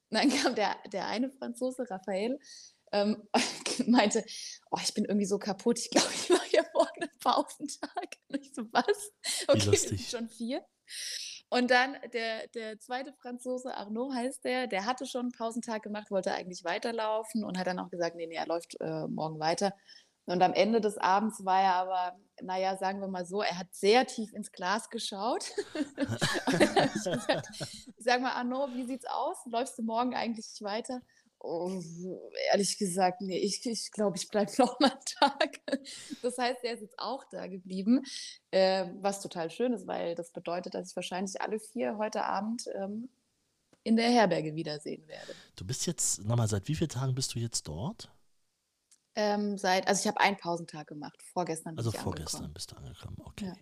[0.09, 2.39] Und dann kam der, der eine Franzose, Raphael,
[2.93, 3.27] ähm,
[3.87, 4.23] meinte,
[4.71, 8.17] oh, ich bin irgendwie so kaputt, ich glaube, ich mache hier morgen einen Pausentag.
[8.29, 9.11] Und ich so, was?
[9.47, 10.65] Okay, wir sind schon vier.
[11.49, 16.11] Und dann der, der zweite Franzose, Arnaud heißt der, der hatte schon einen Pausentag gemacht,
[16.11, 19.73] wollte eigentlich weiterlaufen und hat dann auch gesagt, nee, nee, er läuft äh, morgen weiter.
[20.27, 23.67] Und am Ende des Abends war er aber, naja, sagen wir mal so, er hat
[23.75, 25.51] sehr tief ins Glas geschaut.
[26.47, 27.47] gesagt,
[27.99, 29.37] sag mal, Arno, wie sieht's aus?
[29.45, 31.01] Läufst du morgen eigentlich weiter?
[31.47, 31.81] Oh,
[32.51, 35.61] ehrlich gesagt, nee, ich glaube, ich, glaub, ich bleibe noch mal einen Tag.
[36.21, 38.03] Das heißt, er ist jetzt auch da geblieben,
[38.51, 42.65] äh, was total schön ist, weil das bedeutet, dass ich wahrscheinlich alle vier heute Abend
[42.73, 43.09] ähm,
[43.83, 45.33] in der Herberge wiedersehen werde.
[45.55, 48.09] Du bist jetzt, nochmal, seit wie vielen Tagen bist du jetzt dort?
[49.17, 51.21] Ähm, seit, also ich habe einen Pausentag gemacht.
[51.33, 53.53] Vorgestern also vorgestern bist du angekommen, okay.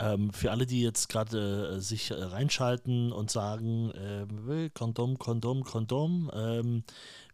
[0.00, 0.14] Ja.
[0.14, 5.62] Ähm, für alle, die jetzt gerade äh, sich äh, reinschalten und sagen, äh, Kondom, Kondom,
[5.62, 6.30] Kondom.
[6.34, 6.84] Ähm,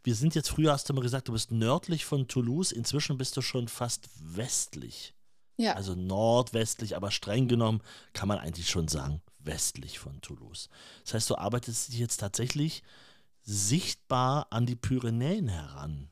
[0.02, 3.36] wir sind jetzt, früher hast du immer gesagt, du bist nördlich von Toulouse, inzwischen bist
[3.36, 5.14] du schon fast westlich.
[5.56, 5.72] Ja.
[5.72, 7.80] Also nordwestlich, aber streng genommen
[8.12, 10.68] kann man eigentlich schon sagen, westlich von Toulouse.
[11.04, 12.82] Das heißt, du arbeitest dich jetzt tatsächlich
[13.42, 16.10] sichtbar an die Pyrenäen heran.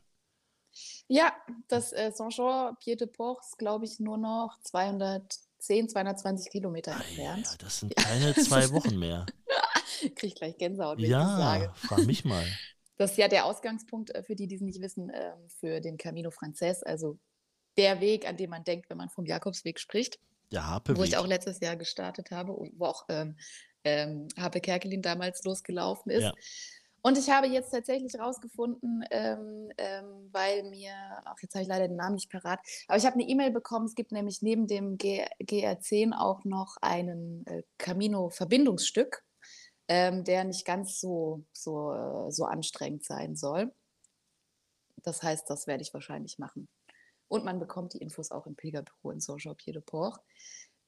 [1.07, 1.33] Ja,
[1.67, 7.45] das äh, Saint-Jean-Pied-de-Port ist, glaube ich, nur noch 210, 220 Kilometer entfernt.
[7.45, 9.25] Ja, das sind keine zwei Wochen mehr.
[10.15, 11.73] Krieg gleich Gänsehaut, wenn ja, ich das sage.
[11.75, 12.45] frag mich mal.
[12.97, 15.97] Das ist ja der Ausgangspunkt äh, für die, die es nicht wissen, ähm, für den
[15.97, 17.19] Camino Frances, also
[17.77, 20.17] der Weg, an dem man denkt, wenn man vom Jakobsweg spricht.
[20.53, 20.97] Der Harpeweg.
[20.97, 23.35] Wo ich auch letztes Jahr gestartet habe und wo auch ähm,
[23.83, 26.23] ähm, Harpe Kerkelin damals losgelaufen ist.
[26.23, 26.33] Ja.
[27.05, 30.91] Und ich habe jetzt tatsächlich rausgefunden, ähm, ähm, weil mir,
[31.25, 33.85] auch jetzt habe ich leider den Namen nicht parat, aber ich habe eine E-Mail bekommen,
[33.85, 39.23] es gibt nämlich neben dem G GR10 auch noch einen äh, Camino-Verbindungsstück,
[39.87, 43.71] ähm, der nicht ganz so, so, äh, so anstrengend sein soll.
[45.03, 46.67] Das heißt, das werde ich wahrscheinlich machen.
[47.27, 50.17] Und man bekommt die Infos auch im Pilgerbüro in Saint-Jean-Pied-de-Port.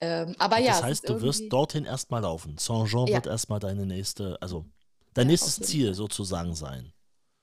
[0.01, 0.71] Ähm, aber das ja.
[0.71, 2.57] Das heißt, du wirst dorthin erstmal laufen.
[2.57, 3.17] Saint-Jean ja.
[3.17, 4.65] wird erstmal deine nächste, also
[5.17, 6.93] dein ja, nächstes Ziel sozusagen sein.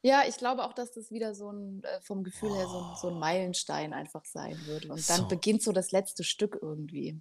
[0.02, 2.56] Ja, ich glaube auch, dass das wieder so ein, äh, vom Gefühl oh.
[2.56, 4.88] her so ein, so ein, Meilenstein einfach sein würde.
[4.92, 5.28] Und dann so.
[5.28, 7.20] beginnt so das letzte Stück irgendwie.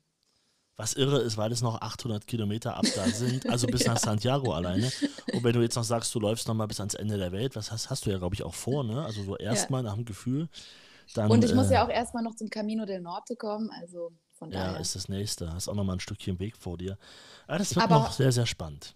[0.75, 3.93] Was irre ist, weil es noch 800 Kilometer ab da sind, also bis ja.
[3.93, 4.91] nach Santiago alleine.
[5.31, 7.55] Und wenn du jetzt noch sagst, du läufst noch mal bis ans Ende der Welt,
[7.55, 9.05] was hast, hast du ja, glaube ich, auch vor, ne?
[9.05, 9.89] Also so erstmal ja.
[9.89, 10.49] nach dem Gefühl.
[11.13, 14.11] Dann, Und ich äh, muss ja auch erstmal noch zum Camino del Norte kommen, also
[14.33, 14.73] von daher.
[14.73, 15.53] Ja, ist das nächste.
[15.53, 16.97] Hast auch noch mal ein Stückchen Weg vor dir.
[17.47, 18.95] Aber das wird Aber noch sehr, sehr spannend.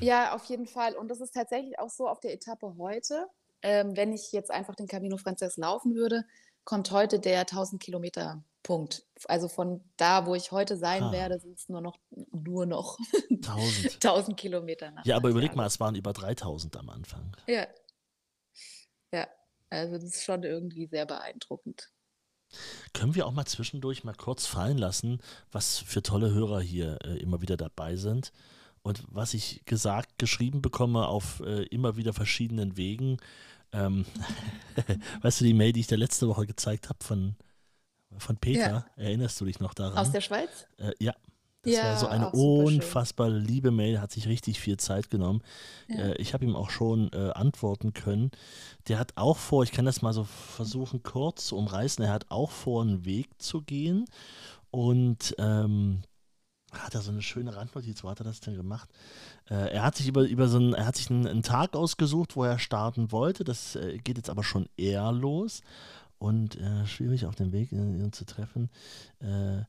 [0.00, 0.94] Ja, auf jeden Fall.
[0.94, 3.26] Und das ist tatsächlich auch so auf der Etappe heute.
[3.62, 6.24] Ähm, wenn ich jetzt einfach den Camino Frances laufen würde,
[6.64, 9.04] kommt heute der 1000 Kilometer Punkt.
[9.26, 11.12] Also von da, wo ich heute sein ah.
[11.12, 11.98] werde, sind es nur noch,
[12.32, 12.98] nur noch
[13.30, 13.94] 1000.
[13.94, 15.04] 1000 Kilometer nach.
[15.04, 17.36] Ja, aber überleg mal, es waren über 3000 am Anfang.
[17.46, 17.66] Ja.
[19.12, 19.28] Ja,
[19.70, 21.90] also das ist schon irgendwie sehr beeindruckend.
[22.92, 25.20] Können wir auch mal zwischendurch mal kurz fallen lassen,
[25.52, 28.32] was für tolle Hörer hier äh, immer wieder dabei sind?
[28.84, 33.16] Und was ich gesagt, geschrieben bekomme auf äh, immer wieder verschiedenen Wegen,
[33.72, 34.04] ähm,
[35.22, 37.34] weißt du, die Mail, die ich dir letzte Woche gezeigt habe von,
[38.18, 39.02] von Peter, ja.
[39.02, 39.96] erinnerst du dich noch daran?
[39.96, 40.66] Aus der Schweiz?
[40.76, 41.14] Äh, ja.
[41.62, 45.40] Das ja, war so eine unfassbar liebe Mail, hat sich richtig viel Zeit genommen.
[45.88, 46.08] Ja.
[46.08, 48.32] Äh, ich habe ihm auch schon äh, antworten können.
[48.88, 52.30] Der hat auch vor, ich kann das mal so versuchen kurz zu umreißen, er hat
[52.30, 54.04] auch vor, einen Weg zu gehen.
[54.70, 56.02] Und ähm,
[56.78, 58.88] hat er so eine schöne Randnotiz, wo hat er das denn gemacht?
[59.50, 62.36] Äh, er hat sich über, über so einen, er hat sich einen, einen, Tag ausgesucht,
[62.36, 63.44] wo er starten wollte.
[63.44, 65.62] Das äh, geht jetzt aber schon eher los.
[66.18, 68.70] Und äh, schwierig auf dem Weg, ihn zu treffen.
[69.20, 69.64] Äh,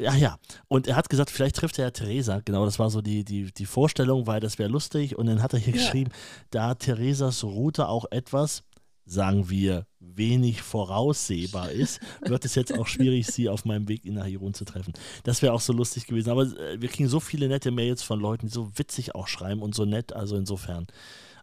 [0.00, 0.38] ja, ja.
[0.66, 2.40] Und er hat gesagt, vielleicht trifft er ja Theresa.
[2.44, 5.16] Genau, das war so die, die, die Vorstellung, weil das wäre lustig.
[5.16, 5.80] Und dann hat er hier ja.
[5.80, 6.10] geschrieben,
[6.50, 8.64] da Theresas Route auch etwas
[9.10, 14.14] sagen wir, wenig voraussehbar ist, wird es jetzt auch schwierig, sie auf meinem Weg in
[14.14, 14.92] Nahirun zu treffen.
[15.24, 16.30] Das wäre auch so lustig gewesen.
[16.30, 19.62] Aber äh, wir kriegen so viele nette Mails von Leuten, die so witzig auch schreiben
[19.62, 20.12] und so nett.
[20.12, 20.86] Also insofern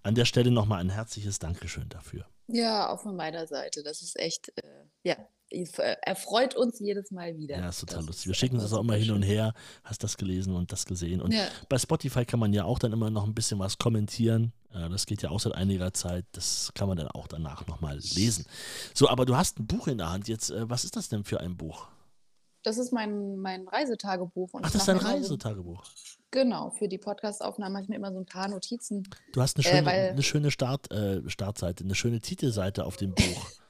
[0.02, 2.26] an der Stelle nochmal ein herzliches Dankeschön dafür.
[2.48, 3.84] Ja, auch von meiner Seite.
[3.84, 5.18] Das ist echt, äh, ja,
[5.50, 7.58] erfreut uns jedes Mal wieder.
[7.58, 8.28] Ja, ist total das lustig.
[8.28, 9.54] Wir schicken das auch immer hin und her.
[9.84, 11.22] Hast das gelesen und das gesehen.
[11.22, 11.48] Und ja.
[11.70, 14.54] bei Spotify kann man ja auch dann immer noch ein bisschen was kommentieren.
[14.72, 16.26] Das geht ja auch seit einiger Zeit.
[16.34, 18.46] Das kann man dann auch danach nochmal lesen.
[18.94, 20.52] So, aber du hast ein Buch in der Hand jetzt.
[20.52, 21.88] Äh, was ist das denn für ein Buch?
[22.64, 24.50] Das ist mein, mein Reisetagebuch.
[24.56, 25.86] Ach, das ist dein Reisetagebuch?
[25.86, 29.08] So, genau, für die Podcastaufnahme mache ich mir immer so ein paar Notizen.
[29.32, 32.98] Du hast eine äh, schöne, äh, eine schöne Start, äh, Startseite, eine schöne Titelseite auf
[32.98, 33.52] dem Buch.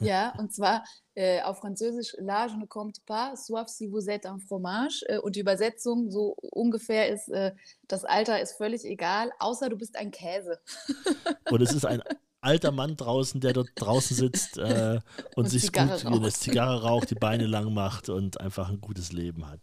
[0.00, 0.84] Ja, und zwar
[1.14, 5.04] äh, auf Französisch L'âge ne compte pas, sauf si vous êtes un fromage.
[5.06, 7.52] Äh, und die Übersetzung so ungefähr ist, äh,
[7.88, 10.60] das Alter ist völlig egal, außer du bist ein Käse.
[11.50, 12.02] Und es ist ein
[12.40, 15.00] alter Mann draußen, der dort draußen sitzt äh,
[15.36, 18.68] und, und sich Zigarre gut wie eine Zigarre raucht, die Beine lang macht und einfach
[18.68, 19.60] ein gutes Leben hat.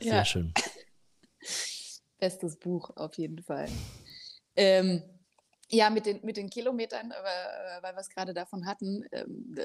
[0.00, 0.24] Sehr ja.
[0.24, 0.52] schön.
[2.18, 3.68] Bestes Buch auf jeden Fall.
[4.56, 5.02] Ähm,
[5.68, 9.56] ja, mit den, mit den Kilometern, äh, weil wir es gerade davon hatten, ähm,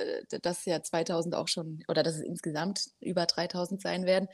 [0.41, 4.27] dass ja 2000 auch schon, oder dass es insgesamt über 3000 sein werden.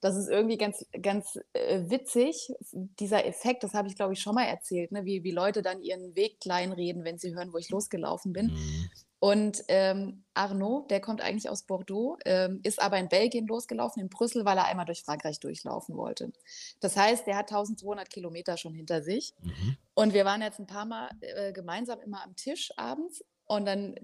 [0.00, 4.34] Das ist irgendwie ganz, ganz äh, witzig, dieser Effekt, das habe ich glaube ich schon
[4.34, 5.04] mal erzählt, ne?
[5.04, 8.46] wie, wie Leute dann ihren Weg kleinreden, wenn sie hören, wo ich losgelaufen bin.
[8.46, 8.90] Mhm.
[9.22, 14.08] Und ähm, Arnaud, der kommt eigentlich aus Bordeaux, ähm, ist aber in Belgien losgelaufen, in
[14.08, 16.32] Brüssel, weil er einmal durch Frankreich durchlaufen wollte.
[16.80, 19.32] Das heißt, der hat 1200 Kilometer schon hinter sich.
[19.40, 19.76] Mhm.
[19.94, 23.94] Und wir waren jetzt ein paar Mal äh, gemeinsam immer am Tisch abends und dann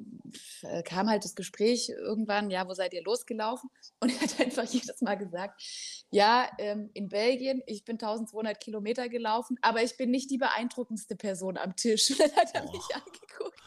[0.63, 3.71] äh, kam halt das Gespräch irgendwann, ja, wo seid ihr losgelaufen?
[4.01, 5.63] Und er hat einfach jedes Mal gesagt,
[6.11, 11.17] ja, ähm, in Belgien, ich bin 1200 Kilometer gelaufen, aber ich bin nicht die beeindruckendste
[11.17, 12.11] Person am Tisch.
[12.11, 12.73] Und dann hat er oh.
[12.73, 13.59] mich angeguckt.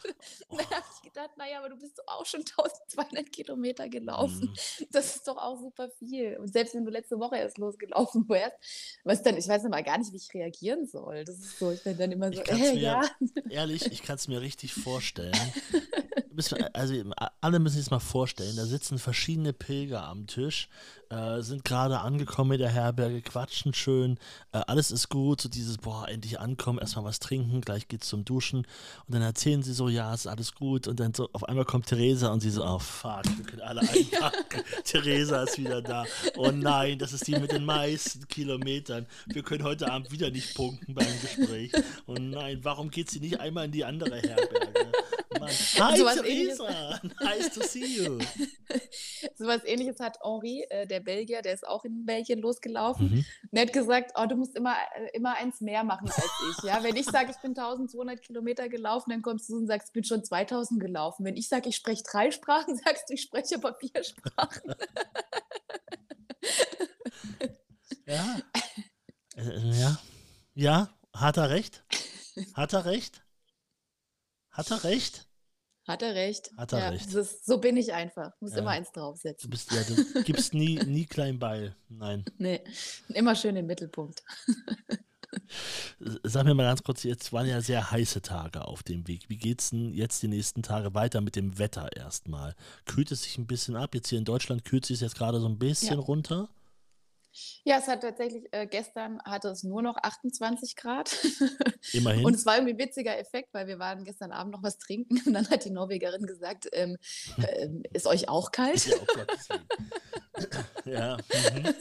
[0.47, 4.53] Und dann habe ich gedacht, naja, aber du bist doch auch schon 1200 Kilometer gelaufen.
[4.79, 4.87] Mhm.
[4.91, 6.37] Das ist doch auch super viel.
[6.37, 8.55] Und selbst wenn du letzte Woche erst losgelaufen wärst,
[9.03, 11.23] was dann, ich weiß noch mal gar nicht, wie ich reagieren soll.
[11.25, 13.01] Das ist so, ich bin dann immer so, äh, mir, ja.
[13.49, 15.35] Ehrlich, ich kann es mir richtig vorstellen.
[16.73, 16.95] Also
[17.41, 20.69] alle müssen sich das mal vorstellen, da sitzen verschiedene Pilger am Tisch,
[21.09, 24.17] äh, sind gerade angekommen in der Herberge, quatschen schön,
[24.53, 28.23] äh, alles ist gut, so dieses, boah, endlich ankommen, erstmal was trinken, gleich geht's zum
[28.23, 28.59] Duschen.
[28.59, 30.87] Und dann erzählen sie so, ja, ist alles gut.
[30.87, 33.81] Und dann so, auf einmal kommt Theresa und sie so, oh fuck, wir können alle
[33.81, 36.05] einpacken, Theresa ist wieder da,
[36.37, 40.55] oh nein, das ist die mit den meisten Kilometern, wir können heute Abend wieder nicht
[40.55, 41.71] punkten beim Gespräch,
[42.07, 44.91] oh nein, warum geht sie nicht einmal in die andere Herberge?
[45.47, 48.19] Hi, so Theresa, nice to see you.
[49.35, 53.09] so was ähnliches hat Henri, äh, der Belgier, der ist auch in Belgien losgelaufen.
[53.09, 53.25] Mhm.
[53.51, 56.63] Und er hat gesagt, oh, du musst immer, äh, immer eins mehr machen als ich.
[56.63, 56.83] Ja?
[56.83, 60.03] Wenn ich sage, ich bin 1200 Kilometer gelaufen, dann kommst du und sagst, ich bin
[60.03, 61.25] schon 2000 gelaufen.
[61.25, 64.75] Wenn ich sage, ich spreche drei Sprachen, sagst du, ich spreche aber vier Sprachen.
[68.05, 68.39] ja.
[69.35, 69.99] Äh, ja.
[70.53, 71.83] Ja, hat er recht?
[72.53, 73.23] Hat er recht?
[74.51, 75.27] Hat er recht?
[75.91, 76.51] Hat er recht.
[76.55, 77.13] Hat er ja, recht.
[77.13, 78.31] Ist, so bin ich einfach.
[78.39, 78.59] Muss ja.
[78.59, 79.49] immer eins draufsetzen.
[79.49, 81.75] Du bist ja, du gibst nie, nie klein Beil.
[81.89, 82.23] Nein.
[82.37, 82.61] Nee,
[83.09, 84.23] immer schön im Mittelpunkt.
[86.23, 89.29] Sag mir mal ganz kurz, jetzt waren ja sehr heiße Tage auf dem Weg.
[89.29, 92.55] Wie geht es denn jetzt die nächsten Tage weiter mit dem Wetter erstmal?
[92.85, 93.93] Kühlt es sich ein bisschen ab?
[93.93, 96.05] Jetzt hier in Deutschland kühlt es sich jetzt gerade so ein bisschen ja.
[96.05, 96.49] runter?
[97.63, 101.11] Ja, es hat tatsächlich, äh, gestern hatte es nur noch 28 Grad.
[101.93, 102.25] Immerhin.
[102.25, 105.21] Und es war irgendwie ein witziger Effekt, weil wir waren gestern Abend noch was trinken
[105.25, 106.97] und dann hat die Norwegerin gesagt, ähm,
[107.41, 108.85] äh, ist euch auch kalt?
[108.85, 108.95] Ja,
[110.37, 110.39] oh
[110.85, 111.17] ja.
[111.17, 111.75] Mhm.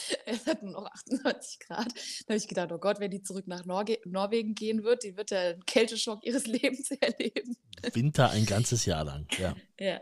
[0.26, 1.86] es hat nur noch 28 Grad.
[1.86, 5.16] Da habe ich gedacht, oh Gott, wenn die zurück nach Norge Norwegen gehen wird, die
[5.16, 7.56] wird den Kälteschock ihres Lebens erleben.
[7.92, 9.54] Winter ein ganzes Jahr lang, ja.
[9.80, 10.00] Ja.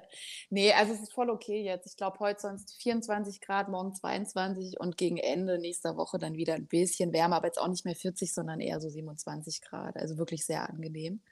[0.50, 1.86] Nee, also es ist voll okay jetzt.
[1.86, 6.52] Ich glaube, heute sonst 24 Grad, morgen 22 und gegen Ende nächster Woche dann wieder
[6.52, 9.96] ein bisschen wärmer, aber jetzt auch nicht mehr 40, sondern eher so 27 Grad.
[9.96, 11.22] Also wirklich sehr angenehm.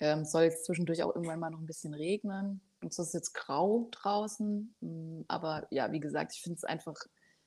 [0.00, 2.62] Ähm, soll jetzt zwischendurch auch irgendwann mal noch ein bisschen regnen.
[2.80, 4.74] Und es ist jetzt grau draußen.
[4.80, 6.96] Mm, aber ja, wie gesagt, ich finde es einfach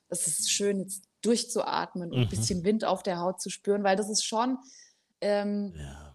[0.09, 2.23] es ist schön, jetzt durchzuatmen und mhm.
[2.23, 4.57] ein bisschen Wind auf der Haut zu spüren, weil das ist schon,
[5.21, 6.07] ähm, ja.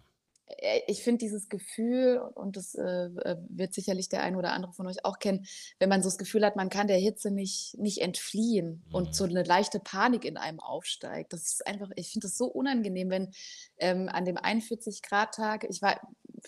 [0.63, 4.73] Äh, ich finde dieses Gefühl, und das äh, äh, wird sicherlich der ein oder andere
[4.73, 5.45] von euch auch kennen,
[5.79, 8.95] wenn man so das Gefühl hat, man kann der Hitze nicht, nicht entfliehen mhm.
[8.95, 11.33] und so eine leichte Panik in einem aufsteigt.
[11.33, 13.33] Das ist einfach, ich finde das so unangenehm, wenn
[13.77, 15.99] ähm, an dem 41-Grad-Tag, ich war,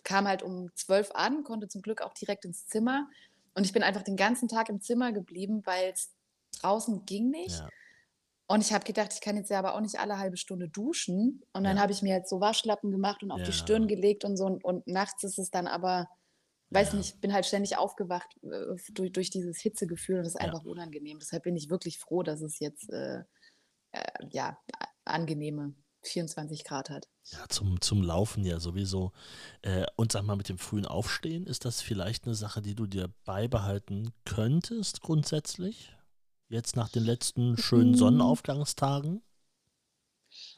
[0.03, 3.08] kam halt um 12 an, konnte zum Glück auch direkt ins Zimmer.
[3.53, 6.12] Und ich bin einfach den ganzen Tag im Zimmer geblieben, weil es
[6.65, 7.60] draußen ging nicht.
[7.60, 7.69] Ja.
[8.47, 11.43] Und ich habe gedacht, ich kann jetzt ja aber auch nicht alle halbe Stunde duschen.
[11.54, 11.82] Und dann ja.
[11.82, 13.45] habe ich mir jetzt so Waschlappen gemacht und auf ja.
[13.45, 14.45] die Stirn gelegt und so.
[14.45, 16.08] Und, und, nachts ist es dann aber,
[16.69, 16.97] weiß ja.
[16.97, 21.17] nicht, bin halt ständig aufgewacht äh, durch, durch dieses Hitzegefühl und das ist einfach unangenehm.
[21.19, 23.23] Deshalb bin ich wirklich froh, dass es jetzt äh,
[23.93, 24.60] äh, ja,
[25.06, 25.73] angenehme
[26.04, 27.08] 24 Grad hat.
[27.32, 29.12] Ja, zum, zum Laufen ja sowieso.
[29.63, 32.86] Äh, und sag mal, mit dem frühen Aufstehen, ist das vielleicht eine Sache, die du
[32.86, 35.95] dir beibehalten könntest grundsätzlich?
[36.47, 37.95] Jetzt nach den letzten schönen mhm.
[37.95, 39.23] Sonnenaufgangstagen?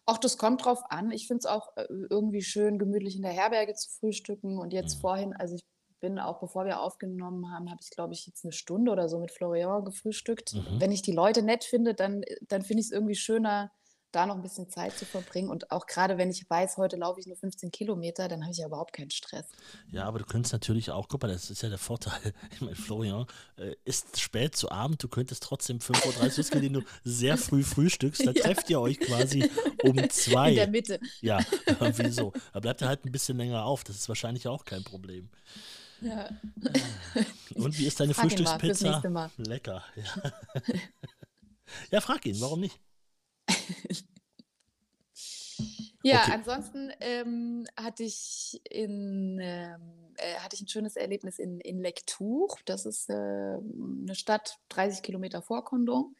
[0.06, 1.12] Auch das kommt drauf an.
[1.12, 4.58] Ich finde es auch äh, irgendwie schön, gemütlich in der Herberge zu frühstücken.
[4.58, 5.02] Und jetzt mhm.
[5.02, 5.66] vorhin, also ich
[6.00, 9.20] bin auch, bevor wir aufgenommen haben, habe ich, glaube ich, jetzt eine Stunde oder so
[9.20, 10.54] mit Florian gefrühstückt.
[10.54, 10.80] Mhm.
[10.80, 13.72] Wenn ich die Leute nett finde, dann, dann finde ich es irgendwie schöner,
[14.12, 15.50] da noch ein bisschen Zeit zu verbringen.
[15.50, 18.58] Und auch gerade wenn ich weiß, heute laufe ich nur 15 Kilometer, dann habe ich
[18.58, 19.46] ja überhaupt keinen Stress.
[19.92, 22.18] Ja, aber du könntest natürlich auch, guck mal, das ist ja der Vorteil.
[22.52, 23.26] Ich meine, Florian
[23.58, 27.64] äh, ist spät zu Abend, du könntest trotzdem 5.30 Uhr losgehen, den du sehr früh
[27.64, 28.26] frühstückst.
[28.26, 28.44] Dann ja.
[28.44, 29.50] trefft ihr euch quasi
[29.84, 30.50] um zwei.
[30.50, 31.00] In der Mitte.
[31.22, 31.40] Ja,
[31.98, 32.34] wieso?
[32.54, 33.84] Da bleibt er halt ein bisschen länger auf.
[33.84, 35.30] Das ist wahrscheinlich auch kein Problem.
[36.02, 36.30] Ja.
[37.56, 39.32] Und wie ist deine frag Frühstückspizza?
[39.38, 39.84] Lecker.
[39.96, 40.32] Ja.
[41.92, 42.80] ja, frag ihn, warum nicht?
[46.04, 46.32] Ja, okay.
[46.34, 52.56] ansonsten ähm, hatte ich in ähm, äh, hatte ich ein schönes Erlebnis in, in Lectour.
[52.66, 56.16] Das ist äh, eine Stadt 30 Kilometer vor Condon,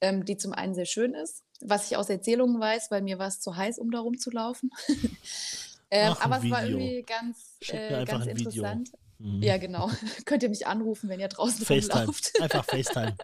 [0.00, 3.28] ähm, die zum einen sehr schön ist, was ich aus Erzählungen weiß, weil mir war
[3.28, 4.70] es zu heiß, um da rumzulaufen.
[5.90, 8.92] ähm, aber es war irgendwie ganz, äh, ganz interessant.
[9.18, 9.42] Mhm.
[9.42, 9.90] Ja, genau.
[10.24, 12.00] Könnt ihr mich anrufen, wenn ihr draußen FaceTime.
[12.00, 12.40] rumlauft.
[12.40, 13.16] Einfach FaceTime.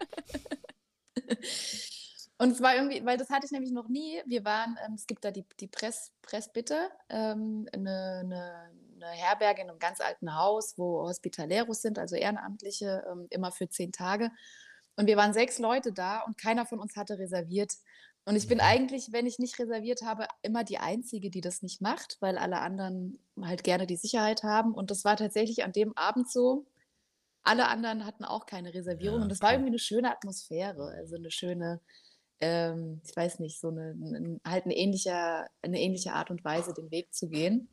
[2.41, 4.19] Und es war irgendwie, weil das hatte ich nämlich noch nie.
[4.25, 9.61] Wir waren, ähm, es gibt da die, die Press, Pressbitte, ähm, eine, eine, eine, Herberge
[9.61, 14.31] in einem ganz alten Haus, wo Hospitaleros sind, also Ehrenamtliche, ähm, immer für zehn Tage.
[14.95, 17.73] Und wir waren sechs Leute da und keiner von uns hatte reserviert.
[18.25, 18.63] Und ich bin mhm.
[18.63, 22.57] eigentlich, wenn ich nicht reserviert habe, immer die Einzige, die das nicht macht, weil alle
[22.61, 24.73] anderen halt gerne die Sicherheit haben.
[24.73, 26.65] Und das war tatsächlich an dem Abend so.
[27.43, 29.19] Alle anderen hatten auch keine Reservierung.
[29.19, 31.81] Ja, und das war irgendwie eine schöne Atmosphäre, also eine schöne,
[32.41, 36.73] ähm, ich weiß nicht, so eine, eine, halt eine ähnliche, eine ähnliche Art und Weise,
[36.73, 37.69] den Weg zu gehen.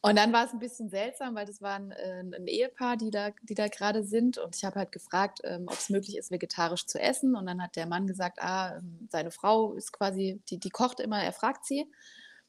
[0.00, 3.30] Und dann war es ein bisschen seltsam, weil das waren äh, ein Ehepaar, die da,
[3.42, 4.38] die da gerade sind.
[4.38, 7.34] Und ich habe halt gefragt, ähm, ob es möglich ist, vegetarisch zu essen.
[7.34, 11.00] Und dann hat der Mann gesagt, ah, ähm, seine Frau ist quasi, die, die kocht
[11.00, 11.84] immer, er fragt sie.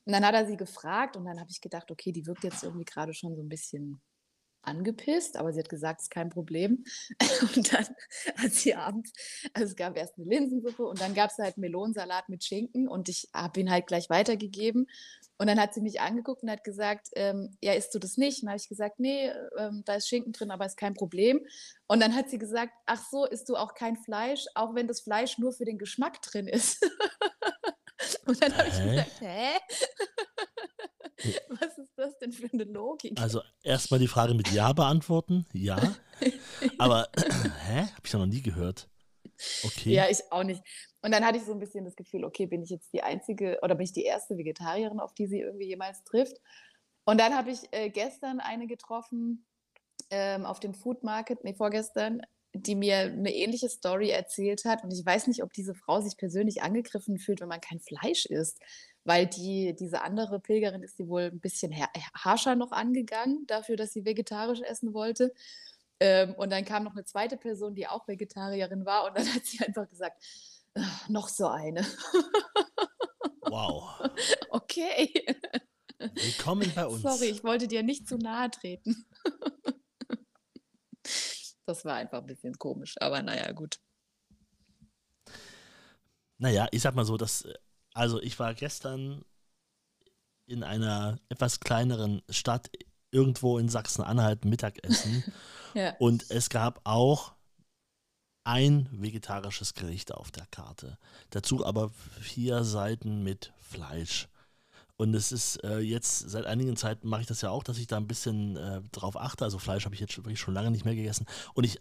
[0.05, 2.63] Und dann hat er sie gefragt und dann habe ich gedacht, okay, die wirkt jetzt
[2.63, 3.99] irgendwie gerade schon so ein bisschen
[4.69, 6.85] angepisst, aber sie hat gesagt, es ist kein Problem.
[7.55, 7.85] Und dann
[8.37, 9.11] hat sie abends,
[9.53, 13.09] also es gab erst eine Linsensuppe und dann gab es halt Melonsalat mit Schinken und
[13.09, 14.87] ich habe ihn halt gleich weitergegeben.
[15.37, 18.41] Und dann hat sie mich angeguckt und hat gesagt, ähm, ja, isst du das nicht?
[18.41, 21.45] Und dann habe ich gesagt, nee, ähm, da ist Schinken drin, aber ist kein Problem.
[21.87, 24.99] Und dann hat sie gesagt, ach so, isst du auch kein Fleisch, auch wenn das
[24.99, 26.83] Fleisch nur für den Geschmack drin ist.
[28.25, 29.51] und dann habe ich gesagt, hä?
[32.29, 33.19] Denn für eine Logik?
[33.19, 35.45] Also erstmal die Frage mit Ja beantworten.
[35.53, 35.79] Ja.
[36.77, 37.07] Aber
[37.67, 37.81] hä?
[37.81, 38.89] Habe ich ja noch nie gehört.
[39.63, 39.93] Okay.
[39.93, 40.61] Ja, ich auch nicht.
[41.01, 43.59] Und dann hatte ich so ein bisschen das Gefühl, okay, bin ich jetzt die einzige
[43.61, 46.37] oder bin ich die erste Vegetarierin, auf die sie irgendwie jemals trifft?
[47.05, 49.45] Und dann habe ich äh, gestern eine getroffen
[50.09, 52.21] ähm, auf dem Food Market, nee, vorgestern,
[52.53, 54.83] die mir eine ähnliche Story erzählt hat.
[54.83, 58.25] Und ich weiß nicht, ob diese Frau sich persönlich angegriffen fühlt, wenn man kein Fleisch
[58.25, 58.59] isst
[59.03, 61.73] weil die, diese andere Pilgerin ist sie wohl ein bisschen
[62.13, 65.33] harscher noch angegangen, dafür, dass sie vegetarisch essen wollte.
[65.99, 69.45] Ähm, und dann kam noch eine zweite Person, die auch Vegetarierin war, und dann hat
[69.45, 70.23] sie einfach gesagt,
[71.07, 71.85] noch so eine.
[73.41, 74.09] Wow.
[74.51, 75.13] Okay.
[75.97, 77.01] Willkommen bei uns.
[77.01, 79.05] Sorry, ich wollte dir nicht zu nahe treten.
[81.65, 83.79] Das war einfach ein bisschen komisch, aber naja, gut.
[86.39, 87.53] Naja, ich sag mal so, dass äh,
[87.93, 89.23] also ich war gestern
[90.45, 92.69] in einer etwas kleineren Stadt
[93.11, 95.23] irgendwo in Sachsen-Anhalt Mittagessen
[95.73, 95.95] ja.
[95.99, 97.33] und es gab auch
[98.43, 100.97] ein vegetarisches Gericht auf der Karte.
[101.29, 104.27] Dazu aber vier Seiten mit Fleisch.
[104.97, 107.87] Und es ist äh, jetzt seit einigen Zeiten mache ich das ja auch, dass ich
[107.87, 109.45] da ein bisschen äh, drauf achte.
[109.45, 111.25] Also Fleisch habe ich jetzt wirklich schon lange nicht mehr gegessen.
[111.53, 111.79] Und ich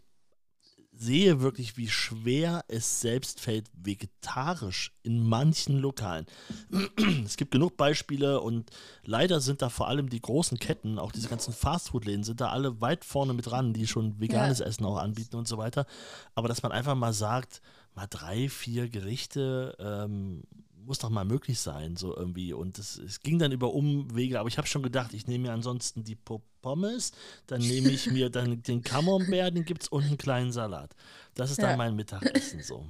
[0.99, 6.27] sehe wirklich, wie schwer es selbst fällt, vegetarisch in manchen Lokalen.
[7.25, 8.71] Es gibt genug Beispiele und
[9.05, 12.81] leider sind da vor allem die großen Ketten, auch diese ganzen Fastfood-Läden, sind da alle
[12.81, 14.67] weit vorne mit dran, die schon veganes ja.
[14.67, 15.87] Essen auch anbieten und so weiter.
[16.35, 17.63] Aber dass man einfach mal sagt,
[17.95, 20.43] mal drei, vier Gerichte ähm,
[20.89, 22.53] muss doch mal möglich sein, so irgendwie.
[22.53, 25.53] Und es, es ging dann über Umwege, aber ich habe schon gedacht, ich nehme mir
[25.53, 27.13] ansonsten die Pommes,
[27.47, 30.95] dann nehme ich mir dann den Camembert, den gibt es und einen kleinen Salat.
[31.35, 31.77] Das ist dann ja.
[31.77, 32.89] mein Mittagessen so.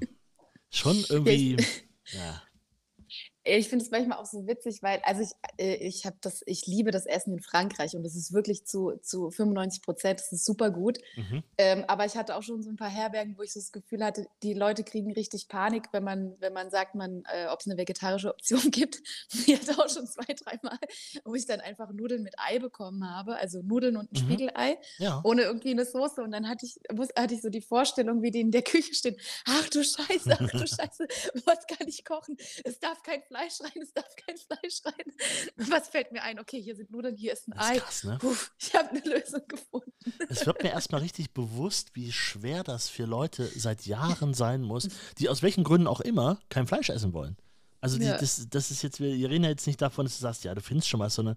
[0.71, 1.57] Schon irgendwie,
[2.13, 2.43] ja.
[3.57, 6.67] Ich finde es manchmal auch so witzig, weil, also ich, äh, ich habe das, ich
[6.67, 10.45] liebe das Essen in Frankreich und es ist wirklich zu, zu 95 Prozent, das ist
[10.45, 10.99] super gut.
[11.17, 11.43] Mhm.
[11.57, 14.05] Ähm, aber ich hatte auch schon so ein paar Herbergen, wo ich so das Gefühl
[14.05, 17.67] hatte, die Leute kriegen richtig Panik, wenn man, wenn man sagt, man, äh, ob es
[17.67, 19.01] eine vegetarische Option gibt.
[19.33, 20.79] Ich hatte auch schon zwei, dreimal,
[21.25, 24.27] wo ich dann einfach Nudeln mit Ei bekommen habe, also Nudeln und ein mhm.
[24.27, 25.21] Spiegelei, ja.
[25.25, 26.23] ohne irgendwie eine Soße.
[26.23, 26.79] Und dann hatte ich,
[27.17, 29.17] hatte ich so die Vorstellung, wie die in der Küche stehen.
[29.47, 31.07] Ach du Scheiße, ach du Scheiße,
[31.47, 32.37] was kann ich kochen?
[32.65, 35.13] Es darf kein Fleisch Fleisch rein, es darf kein Fleisch rein.
[35.71, 36.39] Was fällt mir ein?
[36.39, 37.79] Okay, hier sind Nudeln, hier ist ein ist Ei.
[37.79, 38.19] Krass, ne?
[38.21, 39.93] Puh, ich habe eine Lösung gefunden.
[40.29, 44.89] Es wird mir erstmal richtig bewusst, wie schwer das für Leute seit Jahren sein muss,
[45.19, 47.37] die aus welchen Gründen auch immer kein Fleisch essen wollen.
[47.81, 48.19] Also die, ja.
[48.19, 50.61] das, das ist jetzt, wir reden ja jetzt nicht davon, dass du sagst, ja, du
[50.61, 51.37] findest schon was, sondern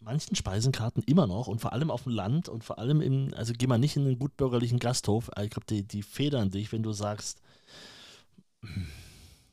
[0.00, 3.52] manchen Speisenkarten immer noch und vor allem auf dem Land und vor allem im, also
[3.56, 6.92] geh mal nicht in einen gutbürgerlichen Gasthof, ich glaube, die, die federn dich, wenn du
[6.92, 7.40] sagst,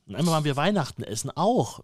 [0.08, 1.82] und einmal waren wir Weihnachten essen, auch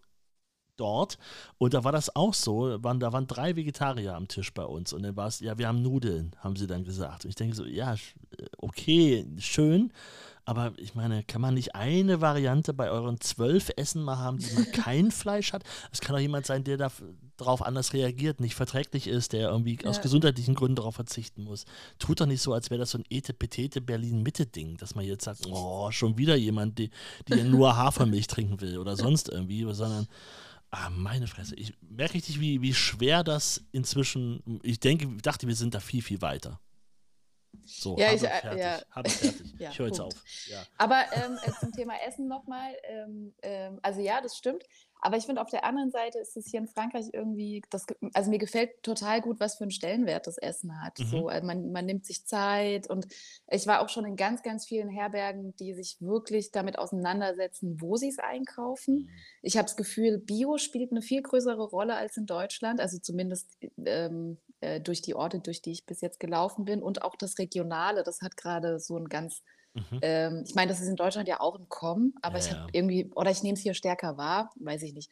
[0.77, 1.17] dort.
[1.57, 2.83] Und da war das auch so.
[2.83, 4.93] Waren, da waren drei Vegetarier am Tisch bei uns.
[4.93, 7.25] Und dann war es, ja, wir haben Nudeln, haben sie dann gesagt.
[7.25, 7.95] Und ich denke so, ja,
[8.57, 9.91] okay, schön.
[10.45, 14.45] Aber ich meine, kann man nicht eine Variante bei euren zwölf Essen mal haben, die
[14.71, 15.63] kein Fleisch hat?
[15.91, 16.91] Es kann doch jemand sein, der
[17.37, 19.89] darauf anders reagiert, nicht verträglich ist, der irgendwie ja.
[19.89, 21.65] aus gesundheitlichen Gründen darauf verzichten muss.
[21.97, 25.45] Tut doch nicht so, als wäre das so ein Ete-Petete Berlin-Mitte-Ding, dass man jetzt sagt,
[25.47, 26.89] oh, schon wieder jemand, die,
[27.29, 30.07] die nur Hafermilch trinken will oder sonst irgendwie, sondern
[30.75, 31.55] Ah, meine Fresse.
[31.55, 34.59] Ich merke richtig, wie, wie schwer das inzwischen.
[34.63, 36.59] Ich denke, dachte, wir sind da viel, viel weiter.
[37.65, 38.59] So, ja, ich, fertig.
[38.59, 38.81] Ja.
[38.91, 39.53] Habe fertig.
[39.59, 40.13] ja, ich höre jetzt auf.
[40.47, 40.63] Ja.
[40.77, 42.75] Aber ähm, äh, zum Thema Essen nochmal.
[42.83, 44.63] Ähm, ähm, also ja, das stimmt.
[45.05, 48.29] Aber ich finde, auf der anderen Seite ist es hier in Frankreich irgendwie, das, also
[48.29, 50.97] mir gefällt total gut, was für einen Stellenwert das Essen hat.
[50.97, 51.03] Mhm.
[51.03, 53.07] So, also man, man nimmt sich Zeit und
[53.51, 57.97] ich war auch schon in ganz, ganz vielen Herbergen, die sich wirklich damit auseinandersetzen, wo
[57.97, 58.95] sie es einkaufen.
[58.95, 59.09] Mhm.
[59.41, 63.57] Ich habe das Gefühl, Bio spielt eine viel größere Rolle als in Deutschland, also zumindest
[63.85, 67.37] ähm, äh, durch die Orte, durch die ich bis jetzt gelaufen bin und auch das
[67.37, 69.43] Regionale, das hat gerade so ein ganz
[69.73, 69.99] Mhm.
[70.01, 72.69] Ähm, ich meine, das ist in Deutschland ja auch im Kommen, aber ja, ich habe
[72.73, 75.11] irgendwie, oder ich nehme es hier stärker wahr, weiß ich nicht.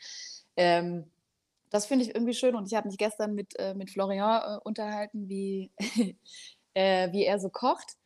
[0.55, 1.09] Ähm,
[1.69, 4.59] das finde ich irgendwie schön und ich habe mich gestern mit, äh, mit Florian äh,
[4.63, 5.71] unterhalten, wie,
[6.73, 7.97] äh, wie er so kocht.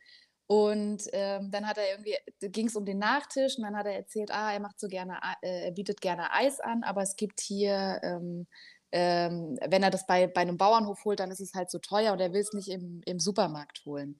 [0.48, 3.96] Und ähm, dann hat er irgendwie, ging es um den Nachtisch und dann hat er
[3.96, 7.40] erzählt, ah, er macht so gerne, äh, er bietet gerne Eis an, aber es gibt
[7.40, 8.46] hier, ähm,
[8.92, 12.12] ähm, wenn er das bei, bei einem Bauernhof holt, dann ist es halt so teuer
[12.12, 14.18] und er will es nicht im, im Supermarkt holen.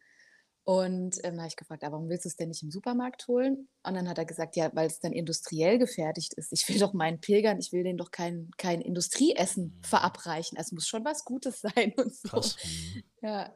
[0.68, 3.68] Und ähm, habe ich gefragt, aber warum willst du es denn nicht im Supermarkt holen?
[3.84, 6.52] Und dann hat er gesagt, ja, weil es dann industriell gefertigt ist.
[6.52, 9.82] Ich will doch meinen Pilgern, ich will denen doch kein, kein Industrieessen mhm.
[9.84, 10.58] verabreichen.
[10.58, 12.28] Es muss schon was Gutes sein und so.
[12.30, 12.56] Krass.
[12.64, 13.02] Mhm.
[13.22, 13.52] Ja.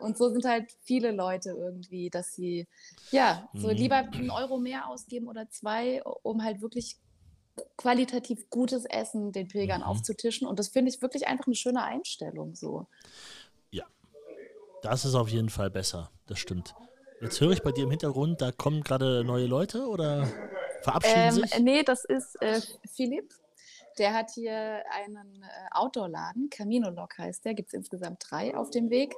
[0.00, 2.66] Und so sind halt viele Leute irgendwie, dass sie
[3.10, 3.74] ja so mhm.
[3.74, 6.96] lieber einen Euro mehr ausgeben oder zwei, um halt wirklich
[7.76, 9.86] qualitativ gutes Essen den Pilgern mhm.
[9.86, 10.46] aufzutischen.
[10.46, 12.86] Und das finde ich wirklich einfach eine schöne Einstellung so.
[14.84, 16.74] Das ist auf jeden Fall besser, das stimmt.
[17.22, 20.28] Jetzt höre ich bei dir im Hintergrund, da kommen gerade neue Leute oder
[20.82, 21.58] verabschieden ähm, sich?
[21.58, 22.60] Nee, das ist äh,
[22.92, 23.32] Philipp.
[23.96, 28.68] Der hat hier einen äh, Outdoor-Laden, Camino Lock heißt der, gibt es insgesamt drei auf
[28.68, 29.14] dem Weg.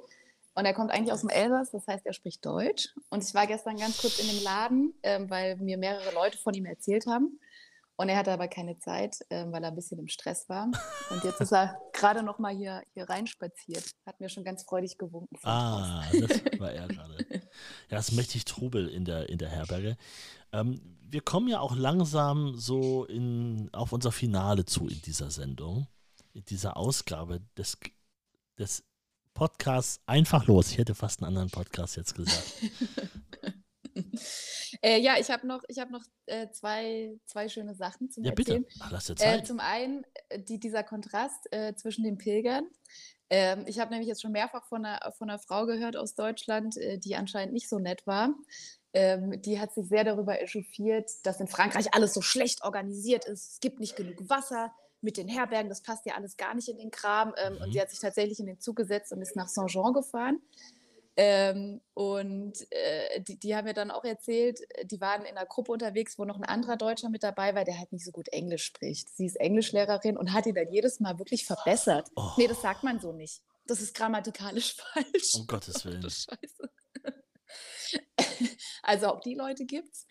[0.54, 2.94] Und er kommt eigentlich aus dem Elsass, das heißt, er spricht Deutsch.
[3.10, 6.54] Und ich war gestern ganz kurz in dem Laden, ähm, weil mir mehrere Leute von
[6.54, 7.40] ihm erzählt haben.
[7.96, 10.70] Und er hatte aber keine Zeit, äh, weil er ein bisschen im Stress war.
[11.10, 13.90] Und jetzt ist er gerade noch mal hier, hier reinspaziert.
[14.04, 15.36] Hat mir schon ganz freudig gewunken.
[15.42, 17.24] Ah, das war er gerade.
[17.88, 19.96] Ja, es ist mächtig Trubel in der, in der Herberge.
[20.52, 25.86] Ähm, wir kommen ja auch langsam so in, auf unser Finale zu in dieser Sendung,
[26.34, 27.78] in dieser Ausgabe des,
[28.58, 28.84] des
[29.32, 30.70] Podcasts Einfach los.
[30.70, 32.54] Ich hätte fast einen anderen Podcast jetzt gesagt.
[34.86, 38.30] Äh, ja, ich habe noch, ich hab noch äh, zwei, zwei schöne Sachen zum ja,
[38.30, 38.62] Erzählen.
[38.62, 38.78] Bitte.
[38.80, 39.40] Ach, lass dir Zeit.
[39.40, 42.68] Äh, zum einen äh, die, dieser Kontrast äh, zwischen den Pilgern.
[43.28, 46.76] Ähm, ich habe nämlich jetzt schon mehrfach von einer, von einer Frau gehört aus Deutschland,
[46.76, 48.32] äh, die anscheinend nicht so nett war.
[48.92, 53.54] Ähm, die hat sich sehr darüber echauffiert, dass in Frankreich alles so schlecht organisiert ist.
[53.54, 56.78] Es gibt nicht genug Wasser mit den Herbergen, das passt ja alles gar nicht in
[56.78, 57.34] den Kram.
[57.36, 57.60] Ähm, mhm.
[57.62, 60.40] Und die hat sich tatsächlich in den Zug gesetzt und ist nach Saint-Jean gefahren.
[61.18, 65.72] Ähm, und äh, die, die, haben mir dann auch erzählt, die waren in einer Gruppe
[65.72, 68.64] unterwegs, wo noch ein anderer Deutscher mit dabei war, der halt nicht so gut Englisch
[68.64, 69.08] spricht.
[69.16, 72.08] Sie ist Englischlehrerin und hat ihn dann jedes Mal wirklich verbessert.
[72.16, 72.32] Oh.
[72.36, 73.40] Nee, das sagt man so nicht.
[73.66, 75.34] Das ist grammatikalisch falsch.
[75.34, 76.02] Um Gottes Willen.
[76.02, 76.70] Scheiße.
[78.82, 80.06] also auch die Leute gibt's.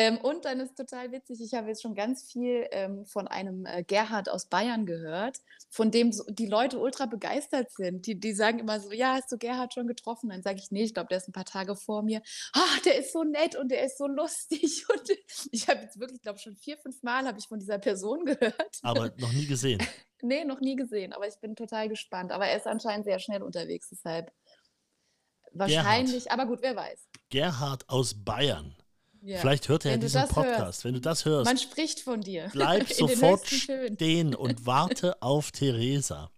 [0.00, 3.66] Ähm, und dann ist total witzig, ich habe jetzt schon ganz viel ähm, von einem
[3.66, 5.36] äh, Gerhard aus Bayern gehört,
[5.68, 8.06] von dem so, die Leute ultra begeistert sind.
[8.06, 10.30] Die, die sagen immer so, ja, hast du Gerhard schon getroffen?
[10.30, 12.22] Dann sage ich, nee, ich glaube, der ist ein paar Tage vor mir.
[12.54, 14.86] Ah, der ist so nett und der ist so lustig.
[14.90, 15.10] Und
[15.52, 18.78] ich habe jetzt wirklich, glaube schon vier, fünf Mal habe ich von dieser Person gehört.
[18.80, 19.86] Aber noch nie gesehen.
[20.22, 22.32] nee, noch nie gesehen, aber ich bin total gespannt.
[22.32, 24.32] Aber er ist anscheinend sehr schnell unterwegs, deshalb
[25.52, 26.40] wahrscheinlich, Gerhard.
[26.40, 27.06] aber gut, wer weiß.
[27.28, 28.79] Gerhard aus Bayern.
[29.22, 29.38] Ja.
[29.38, 30.60] Vielleicht hört er ja diesen Podcast.
[30.60, 30.84] Hörst.
[30.84, 32.48] Wenn du das hörst, man spricht von dir.
[32.52, 36.30] Bleib sofort stehen und warte auf Theresa.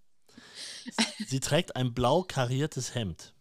[1.27, 3.35] Sie trägt ein blau kariertes Hemd.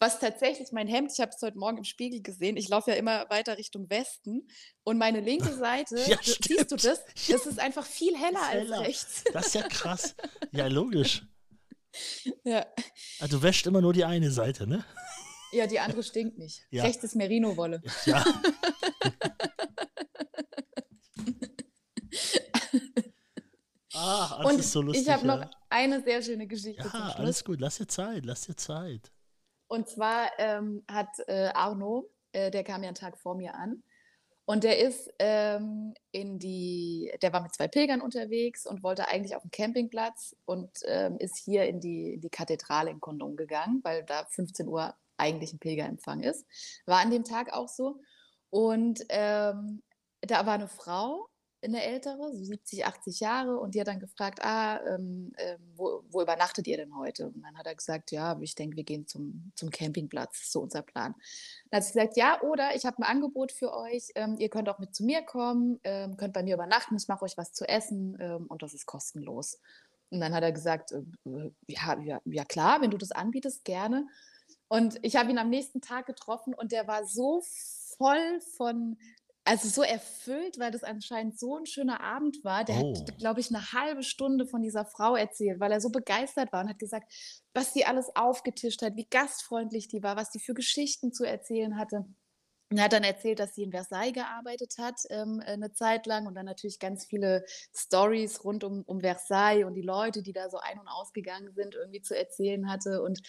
[0.00, 2.96] Was tatsächlich mein Hemd, ich habe es heute Morgen im Spiegel gesehen, ich laufe ja
[2.96, 4.48] immer weiter Richtung Westen
[4.82, 7.04] und meine linke Seite, ja, siehst du das?
[7.28, 9.24] Das ist einfach viel heller, heller als rechts.
[9.32, 10.16] Das ist ja krass.
[10.50, 11.22] Ja, logisch.
[12.44, 12.66] Ja.
[13.20, 14.84] Also du wäscht immer nur die eine Seite, ne?
[15.52, 16.66] Ja, die andere stinkt nicht.
[16.70, 16.84] Ja.
[16.84, 17.82] Rechts ist Merino-Wolle.
[18.06, 18.24] Ja.
[23.94, 25.06] Ah, das ist so lustig.
[25.06, 25.36] Ich habe ja.
[25.36, 26.90] noch eine sehr schöne Geschichte.
[26.92, 29.12] Ja, alles gut, lass dir Zeit, lass dir Zeit.
[29.68, 33.84] Und zwar ähm, hat äh, Arno, äh, der kam ja einen Tag vor mir an,
[34.44, 39.36] und der ist ähm, in die, der war mit zwei Pilgern unterwegs und wollte eigentlich
[39.36, 43.80] auf den Campingplatz und ähm, ist hier in die, in die Kathedrale in Kondom gegangen,
[43.84, 46.46] weil da 15 Uhr eigentlich ein Pilgerempfang ist.
[46.86, 48.00] War an dem Tag auch so.
[48.50, 49.82] Und ähm,
[50.20, 51.28] da war eine Frau,
[51.64, 56.02] eine ältere, so 70, 80 Jahre, und die hat dann gefragt, ah, ähm, ähm, wo,
[56.10, 57.26] wo, übernachtet ihr denn heute?
[57.28, 60.52] Und dann hat er gesagt, ja, ich denke, wir gehen zum, zum Campingplatz, das ist
[60.52, 61.14] so unser Plan.
[61.70, 64.68] Dann hat sie gesagt, ja, oder ich habe ein Angebot für euch, ähm, ihr könnt
[64.68, 67.68] auch mit zu mir kommen, ähm, könnt bei mir übernachten, ich mache euch was zu
[67.68, 69.60] essen ähm, und das ist kostenlos.
[70.10, 74.06] Und dann hat er gesagt, äh, ja, ja, ja klar, wenn du das anbietest, gerne.
[74.72, 77.42] Und ich habe ihn am nächsten Tag getroffen und der war so
[77.98, 78.96] voll von
[79.44, 82.64] also so erfüllt, weil das anscheinend so ein schöner Abend war.
[82.64, 82.94] Der oh.
[82.96, 86.62] hat, glaube ich, eine halbe Stunde von dieser Frau erzählt, weil er so begeistert war
[86.62, 87.12] und hat gesagt,
[87.52, 91.76] was sie alles aufgetischt hat, wie gastfreundlich die war, was die für Geschichten zu erzählen
[91.76, 92.06] hatte.
[92.70, 96.26] Und er hat dann erzählt, dass sie in Versailles gearbeitet hat ähm, eine Zeit lang
[96.26, 97.44] und dann natürlich ganz viele
[97.76, 101.74] Stories rund um, um Versailles und die Leute, die da so ein- und ausgegangen sind,
[101.74, 103.02] irgendwie zu erzählen hatte.
[103.02, 103.20] Und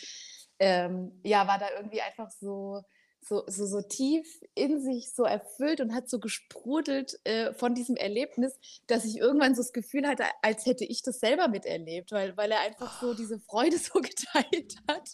[0.63, 2.81] ähm, ja, war da irgendwie einfach so,
[3.19, 7.97] so, so, so tief in sich so erfüllt und hat so gesprudelt äh, von diesem
[7.97, 8.57] Erlebnis,
[8.87, 12.51] dass ich irgendwann so das Gefühl hatte, als hätte ich das selber miterlebt, weil, weil
[12.51, 15.09] er einfach so diese Freude so geteilt hat.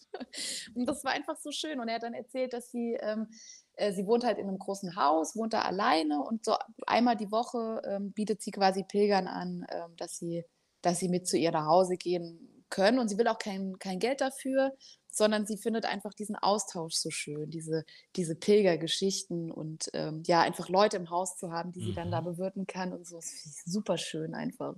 [0.75, 1.79] Und das war einfach so schön.
[1.79, 3.27] Und er hat dann erzählt, dass sie, ähm,
[3.73, 7.31] äh, sie wohnt halt in einem großen Haus, wohnt da alleine und so einmal die
[7.31, 10.45] Woche ähm, bietet sie quasi Pilgern an, ähm, dass, sie,
[10.83, 12.99] dass sie mit zu ihr nach Hause gehen können.
[12.99, 14.73] Und sie will auch kein, kein Geld dafür
[15.11, 17.85] sondern sie findet einfach diesen Austausch so schön, diese,
[18.15, 21.95] diese Pilgergeschichten und ähm, ja, einfach Leute im Haus zu haben, die sie mhm.
[21.95, 22.25] dann da mhm.
[22.25, 23.17] bewirten kann und so.
[23.17, 24.75] Das finde ich super schön einfach.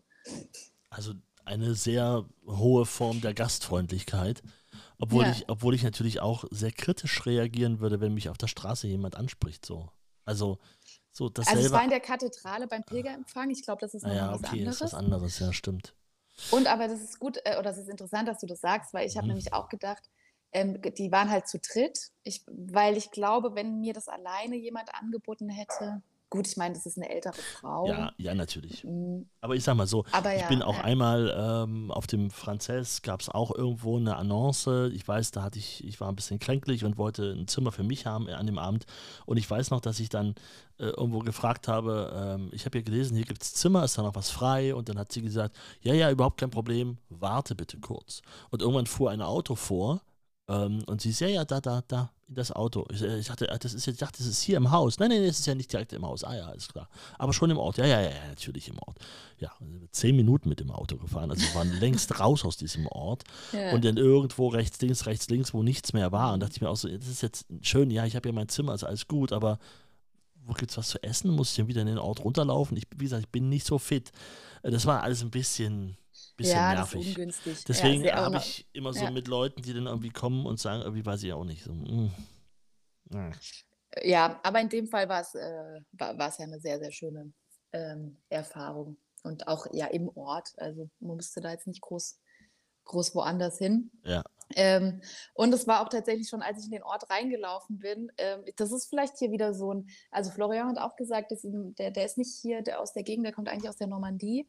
[0.90, 1.14] Also
[1.46, 4.42] eine sehr hohe Form der Gastfreundlichkeit.
[4.98, 5.32] Obwohl, ja.
[5.32, 9.16] ich, obwohl ich natürlich auch sehr kritisch reagieren würde, wenn mich auf der Straße jemand
[9.16, 9.66] anspricht.
[9.66, 9.90] So.
[10.26, 10.60] Also,
[11.12, 13.50] so das also es war in der Kathedrale beim Pilgerempfang.
[13.50, 14.76] Ich glaube, das ist noch ja, was okay, anderes.
[14.76, 15.96] ist was anderes, ja, stimmt.
[16.52, 19.08] Und aber das ist gut, äh, oder es ist interessant, dass du das sagst, weil
[19.08, 19.20] ich mhm.
[19.20, 20.10] habe nämlich auch gedacht,
[20.54, 24.93] ähm, die waren halt zu dritt, ich, weil ich glaube, wenn mir das alleine jemand
[24.93, 27.88] angeboten hätte, gut, ich meine, das ist eine ältere Frau.
[27.88, 28.84] Ja, ja, natürlich.
[28.86, 29.28] Mhm.
[29.41, 30.84] Aber ich sag mal so, Aber ich ja, bin auch ja.
[30.84, 34.89] einmal ähm, auf dem Franzess, gab es auch irgendwo eine Annonce.
[34.93, 37.84] Ich weiß, da hatte ich, ich war ein bisschen kränklich und wollte ein Zimmer für
[37.84, 38.86] mich haben äh, an dem Abend.
[39.26, 40.36] Und ich weiß noch, dass ich dann
[40.80, 44.02] äh, irgendwo gefragt habe, ähm, ich habe ja gelesen, hier gibt es Zimmer, ist da
[44.02, 44.74] noch was frei?
[44.74, 48.22] Und dann hat sie gesagt, ja, ja, überhaupt kein Problem, warte bitte kurz.
[48.52, 50.02] Und irgendwann fuhr ein Auto vor
[50.56, 52.86] und sie ist, ja, ja, da, da, da, in das Auto.
[52.91, 54.99] Ich, ich dachte, ah, das ist jetzt, ich dachte, das ist hier im Haus.
[54.99, 56.24] Nein, nein, das ist ja nicht direkt im Haus.
[56.24, 56.89] Ah ja, alles klar.
[57.18, 57.78] Aber schon im Ort.
[57.78, 58.97] Ja, ja, ja, natürlich im Ort.
[59.38, 59.52] Ja,
[59.91, 61.30] zehn Minuten mit dem Auto gefahren.
[61.30, 63.24] Also wir waren längst raus aus diesem Ort.
[63.52, 63.74] Ja.
[63.74, 66.34] Und dann irgendwo rechts, links, rechts, links, wo nichts mehr war.
[66.34, 68.47] Und dachte ich mir auch so, das ist jetzt schön, ja, ich habe ja mein
[68.49, 69.60] Zimmer, also alles gut, aber
[70.45, 71.32] wo gibt es was zu essen?
[71.32, 72.78] Muss ich dann wieder in den Ort runterlaufen?
[72.78, 74.12] Ich, wie gesagt, ich bin nicht so fit.
[74.64, 75.97] Das war alles ein bisschen
[76.38, 77.06] bisschen ja, nervig.
[77.06, 77.64] Das ungünstig.
[77.66, 79.12] Deswegen ja, habe ich immer so ja.
[79.12, 81.64] mit Leuten, die dann irgendwie kommen und sagen, irgendwie weiß ich auch nicht.
[81.64, 82.12] So, mm.
[84.04, 87.34] Ja, aber in dem Fall war es äh, war, ja eine sehr, sehr schöne
[87.74, 88.98] ähm, Erfahrung.
[89.24, 90.54] Und auch ja im Ort.
[90.58, 92.20] Also man musste da jetzt nicht groß,
[92.86, 93.92] groß woanders hin.
[94.04, 94.24] Ja.
[94.56, 95.02] Ähm,
[95.34, 98.72] und es war auch tatsächlich schon, als ich in den Ort reingelaufen bin, ähm, das
[98.72, 102.06] ist vielleicht hier wieder so ein, also Florian hat auch gesagt, dass ihm, der, der
[102.06, 104.46] ist nicht hier der aus der Gegend, der kommt eigentlich aus der Normandie.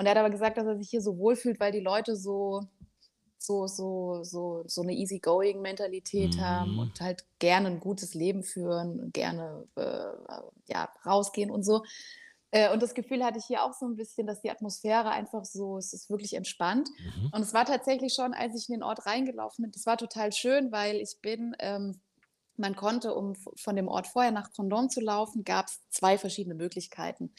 [0.00, 2.62] Und er hat aber gesagt, dass er sich hier so wohlfühlt, weil die Leute so,
[3.36, 6.40] so, so, so, so eine Easygoing-Mentalität mhm.
[6.40, 11.84] haben und halt gerne ein gutes Leben führen, gerne äh, ja, rausgehen und so.
[12.50, 15.44] Äh, und das Gefühl hatte ich hier auch so ein bisschen, dass die Atmosphäre einfach
[15.44, 16.88] so, es ist wirklich entspannt.
[16.98, 17.32] Mhm.
[17.34, 20.32] Und es war tatsächlich schon, als ich in den Ort reingelaufen bin, das war total
[20.32, 22.00] schön, weil ich bin ähm,
[22.60, 26.54] man konnte, um von dem Ort vorher nach Condon zu laufen, gab es zwei verschiedene
[26.54, 27.32] Möglichkeiten.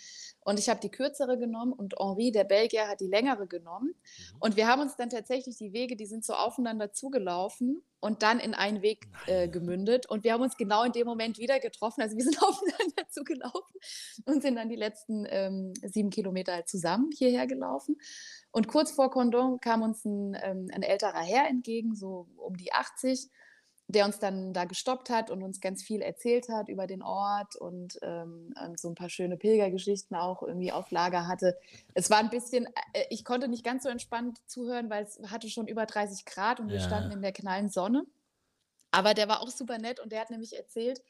[0.44, 3.94] Und ich habe die kürzere genommen und Henri, der Belgier, hat die längere genommen.
[3.94, 4.38] Mhm.
[4.40, 8.40] Und wir haben uns dann tatsächlich die Wege, die sind so aufeinander zugelaufen und dann
[8.40, 10.08] in einen Weg äh, gemündet.
[10.08, 12.02] Und wir haben uns genau in dem Moment wieder getroffen.
[12.02, 13.76] Also wir sind aufeinander zugelaufen
[14.26, 17.98] und sind dann die letzten ähm, sieben Kilometer halt zusammen hierher gelaufen.
[18.52, 22.74] Und kurz vor Condon kam uns ein, ähm, ein älterer Herr entgegen, so um die
[22.74, 23.30] 80
[23.92, 27.56] der uns dann da gestoppt hat und uns ganz viel erzählt hat über den Ort
[27.56, 31.58] und ähm, so ein paar schöne Pilgergeschichten auch irgendwie auf Lager hatte.
[31.94, 35.50] Es war ein bisschen, äh, ich konnte nicht ganz so entspannt zuhören, weil es hatte
[35.50, 38.06] schon über 30 Grad und wir standen in der knallen Sonne.
[38.92, 41.02] Aber der war auch super nett und der hat nämlich erzählt,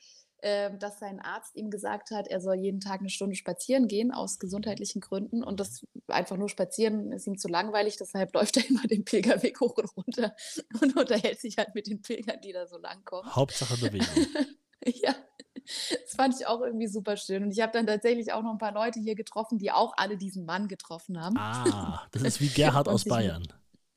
[0.41, 4.11] äh, dass sein Arzt ihm gesagt hat, er soll jeden Tag eine Stunde spazieren gehen
[4.11, 8.69] aus gesundheitlichen Gründen und das einfach nur spazieren ist ihm zu langweilig, deshalb läuft er
[8.69, 10.35] immer den Pilgerweg hoch und runter
[10.81, 13.33] und unterhält sich halt mit den Pilgern, die da so lang kommen.
[13.33, 14.07] Hauptsache Bewegung.
[14.85, 15.15] ja.
[15.63, 17.43] Das fand ich auch irgendwie super schön.
[17.43, 20.17] Und ich habe dann tatsächlich auch noch ein paar Leute hier getroffen, die auch alle
[20.17, 21.37] diesen Mann getroffen haben.
[21.37, 23.47] Ah, das ist wie Gerhard aus Bayern.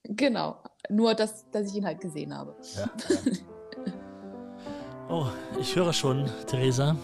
[0.02, 2.54] Genau, nur dass, dass ich ihn halt gesehen habe.
[2.76, 2.90] Ja,
[5.08, 5.26] Oh,
[5.60, 6.96] ich höre schon, Theresa.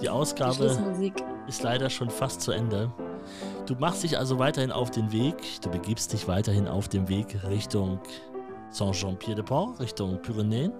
[0.00, 1.12] Die Ausgabe die
[1.48, 2.90] ist leider schon fast zu Ende.
[3.66, 7.38] Du machst dich also weiterhin auf den Weg, du begibst dich weiterhin auf den Weg
[7.48, 8.00] Richtung
[8.70, 10.72] Saint-Jean-Pied-de-Port, Richtung Pyrenäen.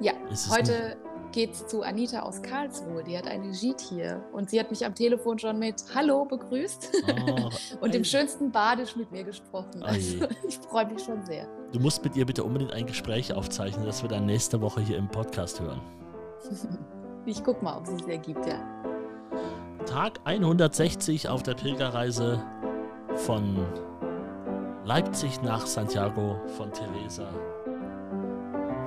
[0.00, 0.12] Ja,
[0.50, 0.96] heute
[1.32, 3.04] geht es zu Anita aus Karlsruhe.
[3.04, 6.92] Die hat eine Gite hier und sie hat mich am Telefon schon mit Hallo begrüßt
[7.08, 7.50] oh,
[7.80, 9.82] und dem schönsten Badisch mit mir gesprochen.
[9.82, 11.46] Also, ich freue mich schon sehr.
[11.72, 14.96] Du musst mit ihr bitte unbedingt ein Gespräch aufzeichnen, das wir dann nächste Woche hier
[14.96, 15.80] im Podcast hören.
[17.26, 18.58] ich guck mal, ob es sich ergibt, ja.
[19.86, 22.42] Tag 160 auf der Pilgerreise
[23.16, 23.64] von
[24.84, 27.28] Leipzig nach Santiago von Teresa.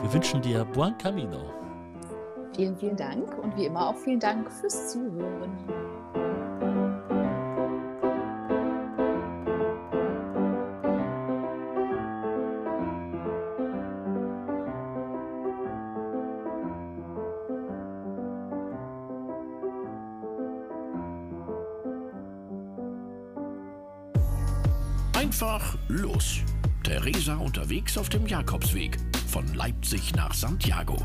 [0.02, 1.61] Wir wünschen dir Buon Camino.
[2.56, 5.58] Vielen, vielen Dank und wie immer auch vielen Dank fürs Zuhören.
[25.14, 26.42] Einfach los.
[26.84, 28.98] Theresa unterwegs auf dem Jakobsweg
[29.28, 30.98] von Leipzig nach Santiago.